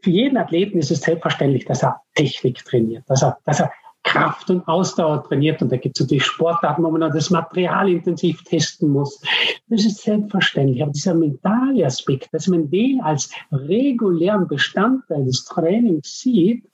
Für 0.00 0.10
jeden 0.10 0.36
Athleten 0.36 0.78
ist 0.78 0.90
es 0.90 1.00
selbstverständlich, 1.00 1.64
dass 1.66 1.82
er 1.82 2.00
Technik 2.14 2.64
trainiert, 2.64 3.04
dass 3.08 3.22
er, 3.22 3.38
dass 3.44 3.60
er 3.60 3.72
Kraft 4.06 4.50
und 4.50 4.66
Ausdauer 4.68 5.24
trainiert. 5.24 5.60
Und 5.60 5.72
da 5.72 5.76
gibt 5.76 5.98
es 5.98 6.04
natürlich 6.04 6.24
Sportarten, 6.24 6.84
wo 6.84 6.90
man 6.90 7.00
das 7.00 7.30
Material 7.30 7.90
intensiv 7.90 8.42
testen 8.44 8.88
muss. 8.88 9.20
Das 9.68 9.84
ist 9.84 10.00
selbstverständlich. 10.02 10.80
Aber 10.80 10.92
dieser 10.92 11.14
mentale 11.14 11.84
Aspekt, 11.84 12.32
dass 12.32 12.46
man 12.46 12.70
den 12.70 13.00
als 13.00 13.30
regulären 13.50 14.46
Bestandteil 14.46 15.24
des 15.24 15.44
Trainings 15.44 16.20
sieht, 16.20 16.64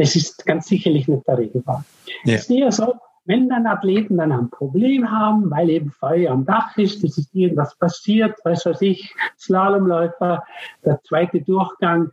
das 0.00 0.16
ist 0.16 0.46
ganz 0.46 0.66
sicherlich 0.66 1.08
nicht 1.08 1.28
der 1.28 1.36
Regelfall. 1.36 1.84
Ja. 2.24 2.34
Es 2.34 2.42
ist 2.42 2.50
eher 2.50 2.72
so, 2.72 2.94
wenn 3.26 3.50
dann 3.50 3.66
Athleten 3.66 4.16
dann 4.16 4.32
ein 4.32 4.48
Problem 4.48 5.10
haben, 5.10 5.50
weil 5.50 5.68
eben 5.68 5.90
Feuer 5.90 6.32
am 6.32 6.46
Dach 6.46 6.74
ist, 6.78 7.04
es 7.04 7.18
ist 7.18 7.34
irgendwas 7.34 7.76
passiert, 7.76 8.34
weiß 8.42 8.64
was 8.64 8.80
ich, 8.80 9.14
Slalomläufer, 9.38 10.42
der 10.86 11.02
zweite 11.02 11.42
Durchgang, 11.42 12.12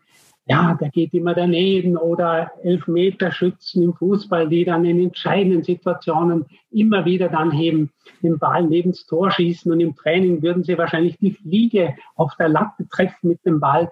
ja, 0.49 0.77
der 0.79 0.89
geht 0.89 1.13
immer 1.13 1.33
daneben 1.33 1.95
oder 1.95 2.51
Elfmeterschützen 2.61 3.83
im 3.83 3.93
Fußball, 3.93 4.49
die 4.49 4.65
dann 4.65 4.83
in 4.83 5.01
entscheidenden 5.01 5.63
Situationen 5.63 6.45
immer 6.71 7.05
wieder 7.05 7.29
dann 7.29 7.53
eben 7.53 7.91
den 8.21 8.37
Ball 8.37 8.63
neben 8.63 8.91
das 8.91 9.05
Tor 9.05 9.31
schießen 9.31 9.71
und 9.71 9.79
im 9.79 9.95
Training 9.95 10.41
würden 10.41 10.63
sie 10.63 10.77
wahrscheinlich 10.77 11.17
die 11.19 11.31
Fliege 11.31 11.95
auf 12.15 12.35
der 12.37 12.49
Latte 12.49 12.87
treffen 12.89 13.29
mit 13.29 13.45
dem 13.45 13.61
Ball. 13.61 13.89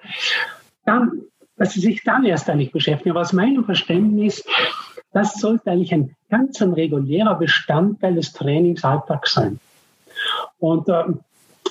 Dann, 0.85 1.23
dass 1.57 1.73
sie 1.73 1.79
sich 1.79 2.03
dann 2.03 2.25
erst 2.25 2.49
eigentlich 2.49 2.71
beschäftigen. 2.71 3.11
Aber 3.11 3.21
aus 3.21 3.33
meinem 3.33 3.63
Verständnis, 3.65 4.43
das 5.13 5.35
sollte 5.35 5.71
eigentlich 5.71 5.93
ein 5.93 6.15
ganz 6.29 6.61
ein 6.61 6.73
regulärer 6.73 7.35
Bestandteil 7.35 8.15
des 8.15 8.33
Trainingsalltags 8.33 9.33
sein. 9.33 9.59
Und 10.59 10.89
ähm, 10.89 11.19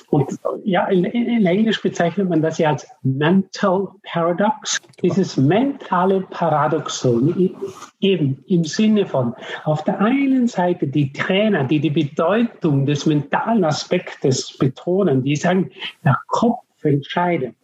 und 0.09 0.39
ja, 0.63 0.87
in, 0.87 1.03
in, 1.03 1.45
Englisch 1.45 1.81
bezeichnet 1.81 2.29
man 2.29 2.41
das 2.41 2.57
ja 2.57 2.69
als 2.69 2.87
Mental 3.03 3.89
Paradox. 4.03 4.79
Dieses 5.01 5.35
mentale 5.35 6.21
Paradoxon, 6.21 7.53
eben 7.99 8.43
im 8.47 8.63
Sinne 8.63 9.05
von 9.05 9.35
auf 9.63 9.83
der 9.83 9.99
einen 9.99 10.47
Seite 10.47 10.87
die 10.87 11.11
Trainer, 11.11 11.63
die 11.63 11.79
die 11.79 11.89
Bedeutung 11.89 12.85
des 12.85 13.05
mentalen 13.05 13.65
Aspektes 13.65 14.57
betonen, 14.57 15.23
die 15.23 15.35
sagen, 15.35 15.71
der 16.03 16.17
Kopf 16.27 16.63
entscheidet. 16.83 17.55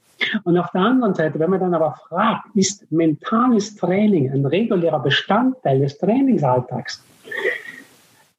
Und 0.44 0.58
auf 0.58 0.72
der 0.72 0.82
anderen 0.82 1.14
Seite, 1.14 1.40
wenn 1.40 1.50
man 1.50 1.60
dann 1.60 1.74
aber 1.74 1.96
fragt, 2.08 2.48
ist 2.56 2.90
mentales 2.92 3.76
Training 3.76 4.32
ein 4.32 4.46
regulärer 4.46 5.00
Bestandteil 5.00 5.80
des 5.80 5.98
Trainingsalltags? 5.98 7.04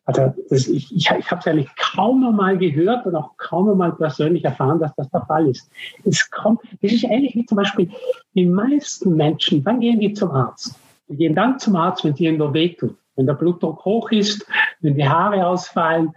Also 0.05 0.35
das, 0.51 0.67
ich, 0.67 0.95
ich, 0.95 1.11
ich 1.11 1.31
habe 1.31 1.41
es 1.41 1.47
eigentlich 1.47 1.71
kaum 1.77 2.27
einmal 2.27 2.59
gehört 2.59 3.07
und 3.07 3.15
auch 3.15 3.37
kaum 3.37 3.71
einmal 3.71 3.93
persönlich 3.93 4.45
erfahren, 4.45 4.81
dass 4.81 4.95
das 4.97 5.09
der 5.11 5.23
Fall 5.23 5.49
ist. 5.49 5.71
Es 6.05 6.29
kommt, 6.31 6.61
das 6.83 6.93
ist 6.93 7.05
ähnlich 7.05 7.37
wie 7.37 7.47
zum 7.47 7.57
Beispiel 7.57 7.89
die 8.35 8.47
meisten 8.47 9.15
Menschen, 9.15 9.65
wann 9.65 9.81
gehen 9.81 10.01
die 10.01 10.13
zum 10.13 10.33
Arzt? 10.33 10.75
Die 11.09 11.17
gehen 11.17 11.35
dann 11.35 11.59
zum 11.59 11.77
Arzt, 11.77 12.05
wenn 12.05 12.15
es 12.15 12.21
irgendwo 12.21 12.53
wehtut, 12.53 12.97
wenn 13.17 13.27
der 13.27 13.35
Blutdruck 13.35 13.85
hoch 13.85 14.11
ist, 14.11 14.45
wenn 14.81 14.97
die 14.97 15.09
Haare 15.09 15.47
ausfallen, 15.47 16.15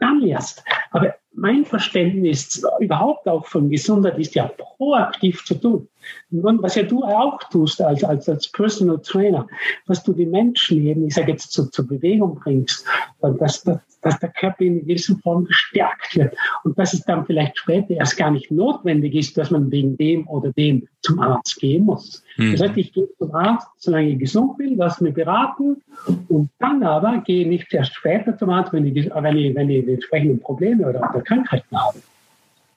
dann 0.00 0.22
erst. 0.22 0.64
Aber 0.90 1.14
mein 1.34 1.64
Verständnis 1.64 2.64
überhaupt 2.80 3.26
auch 3.28 3.46
von 3.46 3.68
Gesundheit 3.68 4.18
ist 4.18 4.34
ja 4.34 4.46
proaktiv 4.46 5.44
zu 5.44 5.54
tun. 5.54 5.88
Und 6.30 6.62
was 6.62 6.74
ja 6.74 6.82
du 6.82 7.02
auch 7.04 7.38
tust 7.50 7.80
als, 7.80 8.02
als, 8.04 8.28
als 8.28 8.48
Personal 8.48 8.98
Trainer, 9.00 9.46
was 9.86 10.02
du 10.02 10.12
die 10.12 10.26
Menschen 10.26 10.84
eben, 10.84 11.06
ich 11.06 11.14
sage 11.14 11.32
jetzt, 11.32 11.52
zu, 11.52 11.70
zur 11.70 11.86
Bewegung 11.86 12.36
bringst, 12.36 12.84
dass, 13.20 13.62
dass, 13.62 13.80
dass 14.02 14.18
der 14.18 14.30
Körper 14.30 14.64
in 14.64 14.80
gewisser 14.80 15.16
Form 15.22 15.44
gestärkt 15.44 16.16
wird 16.16 16.34
und 16.64 16.78
dass 16.78 16.92
es 16.92 17.02
dann 17.04 17.24
vielleicht 17.24 17.58
später 17.58 17.94
erst 17.94 18.16
gar 18.16 18.30
nicht 18.30 18.50
notwendig 18.50 19.14
ist, 19.14 19.36
dass 19.36 19.50
man 19.50 19.70
wegen 19.70 19.96
dem 19.96 20.26
oder 20.28 20.52
dem 20.52 20.86
zum 21.02 21.20
Arzt 21.20 21.56
gehen 21.60 21.84
muss. 21.84 22.22
Mhm. 22.36 22.52
Das 22.52 22.62
heißt, 22.62 22.76
ich 22.76 22.92
gehe 22.92 23.08
zum 23.18 23.34
Arzt, 23.34 23.68
solange 23.78 24.10
ich 24.10 24.18
gesund 24.18 24.58
bin, 24.58 24.76
lass 24.76 25.00
mich 25.00 25.14
beraten 25.14 25.82
und 26.28 26.50
dann 26.58 26.82
aber 26.82 27.18
gehe 27.18 27.42
ich 27.42 27.48
nicht 27.48 27.72
erst 27.72 27.94
später 27.94 28.36
zum 28.36 28.50
Arzt, 28.50 28.72
wenn 28.72 28.86
ich, 28.86 28.94
wenn 28.94 29.36
ich, 29.36 29.54
wenn 29.54 29.70
ich 29.70 29.84
die 29.84 29.92
entsprechenden 29.92 30.40
Probleme 30.40 30.88
oder, 30.88 31.10
oder 31.10 31.22
Krankheiten 31.22 31.76
habe. 31.76 31.98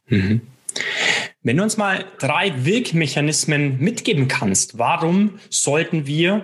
Mhm. 0.08 0.42
Wenn 1.44 1.58
du 1.58 1.64
uns 1.64 1.78
mal 1.78 2.04
drei 2.20 2.54
Wirkmechanismen 2.66 3.80
mitgeben 3.80 4.28
kannst, 4.28 4.78
warum 4.78 5.40
sollten 5.50 6.06
wir, 6.06 6.44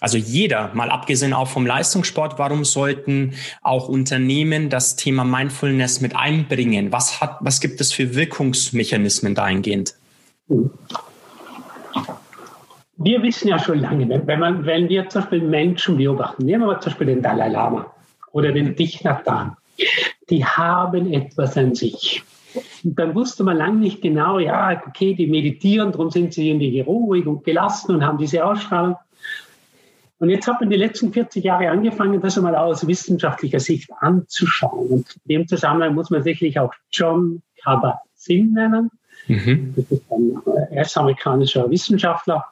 also 0.00 0.18
jeder, 0.18 0.72
mal 0.74 0.90
abgesehen 0.90 1.32
auch 1.32 1.48
vom 1.48 1.66
Leistungssport, 1.66 2.38
warum 2.38 2.64
sollten 2.64 3.34
auch 3.62 3.88
Unternehmen 3.88 4.68
das 4.68 4.96
Thema 4.96 5.24
Mindfulness 5.24 6.00
mit 6.00 6.16
einbringen? 6.16 6.90
Was 6.90 7.20
hat, 7.20 7.36
was 7.40 7.60
gibt 7.60 7.80
es 7.80 7.92
für 7.92 8.14
Wirkungsmechanismen 8.14 9.34
dahingehend? 9.34 9.94
Wir 12.96 13.22
wissen 13.22 13.48
ja 13.48 13.58
schon 13.58 13.78
lange, 13.78 14.08
wenn, 14.26 14.40
man, 14.40 14.66
wenn 14.66 14.88
wir 14.88 15.08
zum 15.08 15.22
Beispiel 15.22 15.42
Menschen 15.42 15.96
beobachten, 15.96 16.44
nehmen 16.44 16.66
wir 16.66 16.80
zum 16.80 16.90
Beispiel 16.90 17.06
den 17.06 17.22
Dalai 17.22 17.48
Lama 17.48 17.86
oder 18.32 18.52
den 18.52 18.74
Thich 18.74 19.02
die 20.28 20.44
haben 20.44 21.12
etwas 21.12 21.56
an 21.56 21.74
sich. 21.74 22.22
Und 22.84 22.98
dann 22.98 23.14
wusste 23.14 23.44
man 23.44 23.56
lange 23.56 23.78
nicht 23.78 24.02
genau, 24.02 24.38
ja, 24.38 24.82
okay, 24.86 25.14
die 25.14 25.26
meditieren, 25.26 25.92
darum 25.92 26.10
sind 26.10 26.34
sie 26.34 26.48
irgendwie 26.48 26.80
ruhig 26.80 27.26
und 27.26 27.44
gelassen 27.44 27.94
und 27.94 28.04
haben 28.04 28.18
diese 28.18 28.44
Ausstrahlung. 28.44 28.96
Und 30.18 30.28
jetzt 30.28 30.46
hat 30.46 30.60
man 30.60 30.68
die 30.68 30.76
letzten 30.76 31.12
40 31.12 31.42
Jahre 31.42 31.70
angefangen, 31.70 32.20
das 32.20 32.36
einmal 32.36 32.54
aus 32.54 32.86
wissenschaftlicher 32.86 33.60
Sicht 33.60 33.90
anzuschauen. 34.00 34.88
Und 34.88 35.16
in 35.24 35.38
dem 35.38 35.48
Zusammenhang 35.48 35.94
muss 35.94 36.10
man 36.10 36.22
sicherlich 36.22 36.58
auch 36.58 36.74
John 36.92 37.42
Kabat-Zinn 37.62 38.52
nennen. 38.52 38.90
Mhm. 39.28 39.74
Das 39.76 39.90
ist 39.90 40.12
ein 40.12 40.36
US-amerikanischer 40.44 41.70
Wissenschaftler, 41.70 42.44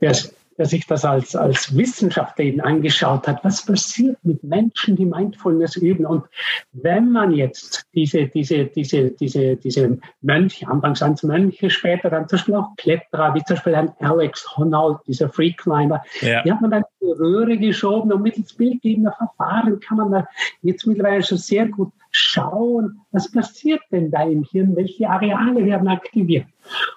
der 0.00 0.16
der 0.58 0.66
sich 0.66 0.86
das 0.86 1.04
als, 1.04 1.36
als 1.36 1.76
Wissenschaftler 1.76 2.44
eben 2.44 2.60
angeschaut 2.60 3.28
hat, 3.28 3.44
was 3.44 3.64
passiert 3.64 4.18
mit 4.22 4.42
Menschen, 4.42 4.96
die 4.96 5.06
Mindfulness 5.06 5.76
üben. 5.76 6.06
Und 6.06 6.24
wenn 6.72 7.12
man 7.12 7.32
jetzt 7.32 7.86
diese, 7.94 8.26
diese, 8.26 8.66
diese, 8.66 9.10
diese, 9.10 9.56
diese 9.56 9.98
Mönche, 10.22 10.68
anfangs 10.68 11.02
als 11.02 11.22
Mönche, 11.22 11.70
später 11.70 12.10
dann 12.10 12.28
zum 12.28 12.38
Beispiel 12.38 12.54
auch 12.54 12.76
Kletterer, 12.76 13.34
wie 13.34 13.44
zum 13.44 13.56
Beispiel 13.56 13.74
ein 13.74 13.92
Alex 14.00 14.56
Honnold, 14.56 14.98
dieser 15.06 15.28
Free 15.28 15.52
Climber, 15.52 16.02
ja. 16.20 16.42
die 16.42 16.52
hat 16.52 16.60
man 16.60 16.70
dann 16.70 16.84
in 17.00 17.08
die 17.08 17.12
Röhre 17.12 17.56
geschoben 17.58 18.12
und 18.12 18.22
mittels 18.22 18.54
bildgebender 18.54 19.12
Verfahren 19.12 19.80
kann 19.80 19.98
man 19.98 20.10
da 20.10 20.28
jetzt 20.62 20.86
mittlerweile 20.86 21.22
schon 21.22 21.38
sehr 21.38 21.66
gut 21.68 21.92
schauen, 22.10 23.00
was 23.12 23.30
passiert 23.30 23.80
denn 23.92 24.10
da 24.10 24.22
im 24.22 24.42
Hirn, 24.44 24.74
welche 24.74 25.08
Areale 25.08 25.64
werden 25.64 25.88
aktiviert. 25.88 26.46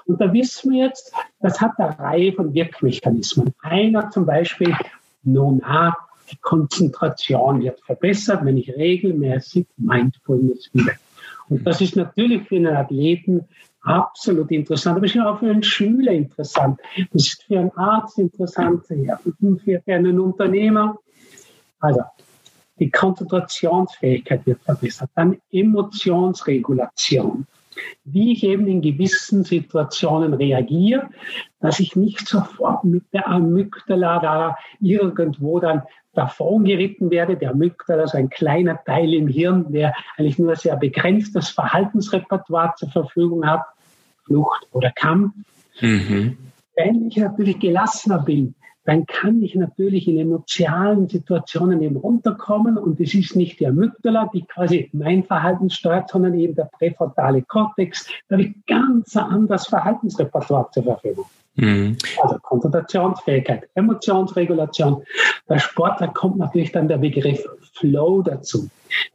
Und 0.06 0.20
da 0.20 0.32
wissen 0.34 0.72
wir 0.72 0.86
jetzt, 0.86 1.14
das 1.40 1.60
hat 1.62 1.72
eine 1.78 1.98
Reihe 1.98 2.34
von 2.34 2.54
Wirkmechanismen. 2.54 3.54
Einer 3.62 4.10
zum 4.10 4.26
Beispiel, 4.26 4.76
nun, 5.24 5.62
ah, 5.64 5.96
die 6.32 6.38
Konzentration 6.38 7.62
wird 7.62 7.80
verbessert, 7.82 8.46
wenn 8.46 8.58
ich 8.58 8.70
regelmäßig 8.70 9.68
Mindfulness 9.78 10.70
übe. 10.74 10.92
Und 11.50 11.66
das 11.66 11.82
ist 11.82 11.96
natürlich 11.96 12.48
für 12.48 12.58
einen 12.58 12.76
Athleten 12.76 13.46
absolut 13.82 14.52
interessant, 14.52 14.98
aber 14.98 15.06
es 15.06 15.16
ist 15.16 15.22
auch 15.22 15.40
für 15.40 15.50
einen 15.50 15.64
Schüler 15.64 16.12
interessant. 16.12 16.80
Das 17.12 17.28
ist 17.28 17.44
für 17.44 17.60
einen 17.60 17.72
Arzt 17.76 18.20
interessant, 18.20 18.86
für 18.86 19.82
einen 19.88 20.20
Unternehmer. 20.20 20.98
Also, 21.80 22.02
die 22.78 22.92
Konzentrationsfähigkeit 22.92 24.46
wird 24.46 24.62
verbessert. 24.62 25.10
Dann 25.16 25.38
Emotionsregulation. 25.52 27.48
Wie 28.04 28.32
ich 28.32 28.44
eben 28.44 28.68
in 28.68 28.82
gewissen 28.82 29.44
Situationen 29.44 30.34
reagiere, 30.34 31.10
dass 31.60 31.80
ich 31.80 31.96
nicht 31.96 32.28
sofort 32.28 32.84
mit 32.84 33.04
der 33.14 33.28
Amygdala 33.28 34.20
da 34.20 34.58
irgendwo 34.80 35.60
dann 35.60 35.84
davon 36.14 36.66
geritten 36.66 37.12
werde. 37.12 37.38
Der 37.38 37.52
Amygdala 37.52 38.04
ist 38.04 38.16
ein 38.16 38.30
kleiner 38.30 38.84
Teil 38.84 39.14
im 39.14 39.28
Hirn, 39.28 39.72
der 39.72 39.94
eigentlich 40.18 40.40
nur 40.40 40.52
ein 40.52 40.58
sehr 40.58 40.76
begrenztes 40.76 41.50
Verhaltensrepertoire 41.50 42.74
zur 42.78 42.90
Verfügung 42.90 43.46
hat. 43.46 43.64
Flucht 44.26 44.68
oder 44.72 44.92
Kampf. 44.92 45.34
Mhm. 45.82 46.38
Wenn 46.76 47.08
ich 47.08 47.18
natürlich 47.18 47.60
gelassener 47.60 48.20
bin, 48.20 48.56
dann 48.90 49.06
kann 49.06 49.44
ich 49.44 49.54
natürlich 49.54 50.08
in 50.08 50.18
emotionalen 50.18 51.08
Situationen 51.08 51.80
eben 51.84 51.96
runterkommen 51.96 52.76
und 52.76 53.00
es 53.00 53.14
ist 53.14 53.36
nicht 53.36 53.60
die 53.60 53.68
Amygdala, 53.68 54.32
die 54.34 54.42
quasi 54.42 54.90
mein 54.94 55.24
Verhalten 55.24 55.70
steuert, 55.70 56.10
sondern 56.10 56.34
eben 56.34 56.56
der 56.56 56.72
präfrontale 56.76 57.44
Kortex. 57.44 58.08
Da 58.28 58.36
habe 58.36 58.48
ich 58.48 58.66
ganz 58.66 59.16
ein 59.16 59.26
anderes 59.26 59.68
Verhaltensrepertoire 59.68 60.72
zur 60.72 60.86
Verfügung. 60.86 61.26
Mhm. 61.54 61.98
Also 62.24 62.40
Konzentrationsfähigkeit, 62.40 63.70
Emotionsregulation. 63.76 65.04
Bei 65.46 65.60
Sportler 65.60 66.08
kommt 66.08 66.38
natürlich 66.38 66.72
dann 66.72 66.88
der 66.88 66.98
Begriff 66.98 67.48
Flow 67.74 68.24
dazu. 68.24 68.70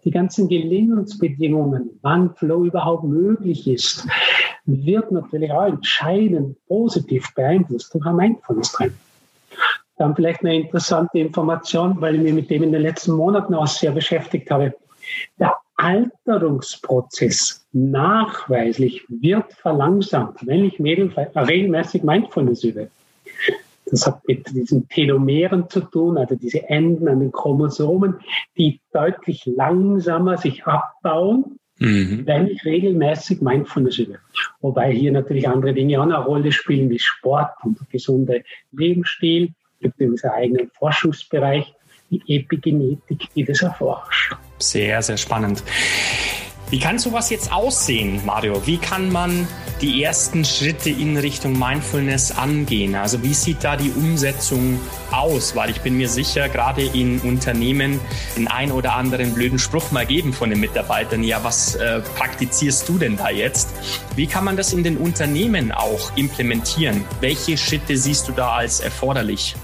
Die 0.04 0.12
ganzen 0.12 0.46
Gelingensbedingungen, 0.46 1.98
wann 2.00 2.32
Flow 2.36 2.64
überhaupt 2.64 3.02
möglich 3.02 3.66
ist, 3.66 4.06
wird 4.66 5.10
natürlich 5.10 5.50
auch 5.50 5.66
entscheidend 5.66 6.56
positiv 6.68 7.34
beeinflusst 7.34 7.92
durch 7.92 8.06
ein 8.06 8.14
Mindfulness-Training. 8.14 8.94
Dann 9.96 10.16
vielleicht 10.16 10.40
eine 10.40 10.56
interessante 10.56 11.18
Information, 11.18 12.00
weil 12.00 12.16
ich 12.16 12.22
mich 12.22 12.34
mit 12.34 12.50
dem 12.50 12.64
in 12.64 12.72
den 12.72 12.82
letzten 12.82 13.12
Monaten 13.12 13.54
auch 13.54 13.66
sehr 13.66 13.92
beschäftigt 13.92 14.50
habe. 14.50 14.74
Der 15.38 15.54
Alterungsprozess 15.76 17.66
nachweislich 17.72 19.04
wird 19.08 19.52
verlangsamt, 19.52 20.46
wenn 20.46 20.64
ich 20.64 20.80
regelmäßig 20.80 22.02
Mindfulness 22.02 22.64
übe. 22.64 22.90
Das 23.90 24.06
hat 24.06 24.26
mit 24.26 24.48
diesen 24.50 24.88
Telomeren 24.88 25.68
zu 25.68 25.80
tun, 25.80 26.16
also 26.16 26.34
diese 26.36 26.68
Enden 26.68 27.06
an 27.08 27.20
den 27.20 27.32
Chromosomen, 27.32 28.16
die 28.56 28.80
deutlich 28.92 29.44
langsamer 29.46 30.38
sich 30.38 30.64
abbauen, 30.64 31.58
mhm. 31.78 32.22
wenn 32.24 32.48
ich 32.48 32.64
regelmäßig 32.64 33.42
Mindfulness 33.42 33.98
übe. 33.98 34.18
Wobei 34.60 34.90
hier 34.92 35.12
natürlich 35.12 35.48
andere 35.48 35.74
Dinge 35.74 36.00
auch 36.00 36.04
eine 36.04 36.18
Rolle 36.18 36.50
spielen, 36.50 36.88
wie 36.88 36.98
Sport 36.98 37.50
und 37.62 37.78
gesunder 37.90 38.38
Lebensstil 38.72 39.52
gibt 39.80 40.00
übrigens 40.00 40.24
einen 40.24 40.34
eigenen 40.34 40.70
Forschungsbereich, 40.78 41.74
die 42.10 42.22
Epigenetik, 42.26 43.28
die 43.34 43.44
das 43.44 43.62
erforscht. 43.62 44.34
Sehr, 44.58 45.02
sehr 45.02 45.16
spannend. 45.16 45.62
Wie 46.70 46.80
kann 46.80 46.98
sowas 46.98 47.30
jetzt 47.30 47.52
aussehen, 47.52 48.20
Mario? 48.24 48.66
Wie 48.66 48.78
kann 48.78 49.12
man 49.12 49.46
die 49.80 50.02
ersten 50.02 50.44
Schritte 50.44 50.88
in 50.90 51.16
Richtung 51.16 51.58
Mindfulness 51.58 52.32
angehen? 52.36 52.94
Also 52.94 53.22
wie 53.22 53.34
sieht 53.34 53.62
da 53.62 53.76
die 53.76 53.90
Umsetzung 53.90 54.80
aus? 55.12 55.54
Weil 55.54 55.70
ich 55.70 55.82
bin 55.82 55.96
mir 55.96 56.08
sicher, 56.08 56.48
gerade 56.48 56.82
in 56.82 57.20
Unternehmen 57.20 58.00
den 58.36 58.48
ein 58.48 58.72
oder 58.72 58.94
anderen 58.94 59.34
blöden 59.34 59.58
Spruch 59.58 59.92
mal 59.92 60.06
geben 60.06 60.32
von 60.32 60.50
den 60.50 60.58
Mitarbeitern. 60.58 61.22
Ja, 61.22 61.44
was 61.44 61.76
äh, 61.76 62.00
praktizierst 62.00 62.88
du 62.88 62.98
denn 62.98 63.16
da 63.16 63.30
jetzt? 63.30 63.68
Wie 64.16 64.26
kann 64.26 64.44
man 64.44 64.56
das 64.56 64.72
in 64.72 64.82
den 64.82 64.96
Unternehmen 64.96 65.70
auch 65.70 66.16
implementieren? 66.16 67.04
Welche 67.20 67.56
Schritte 67.56 67.96
siehst 67.96 68.26
du 68.26 68.32
da 68.32 68.54
als 68.54 68.80
erforderlich? 68.80 69.54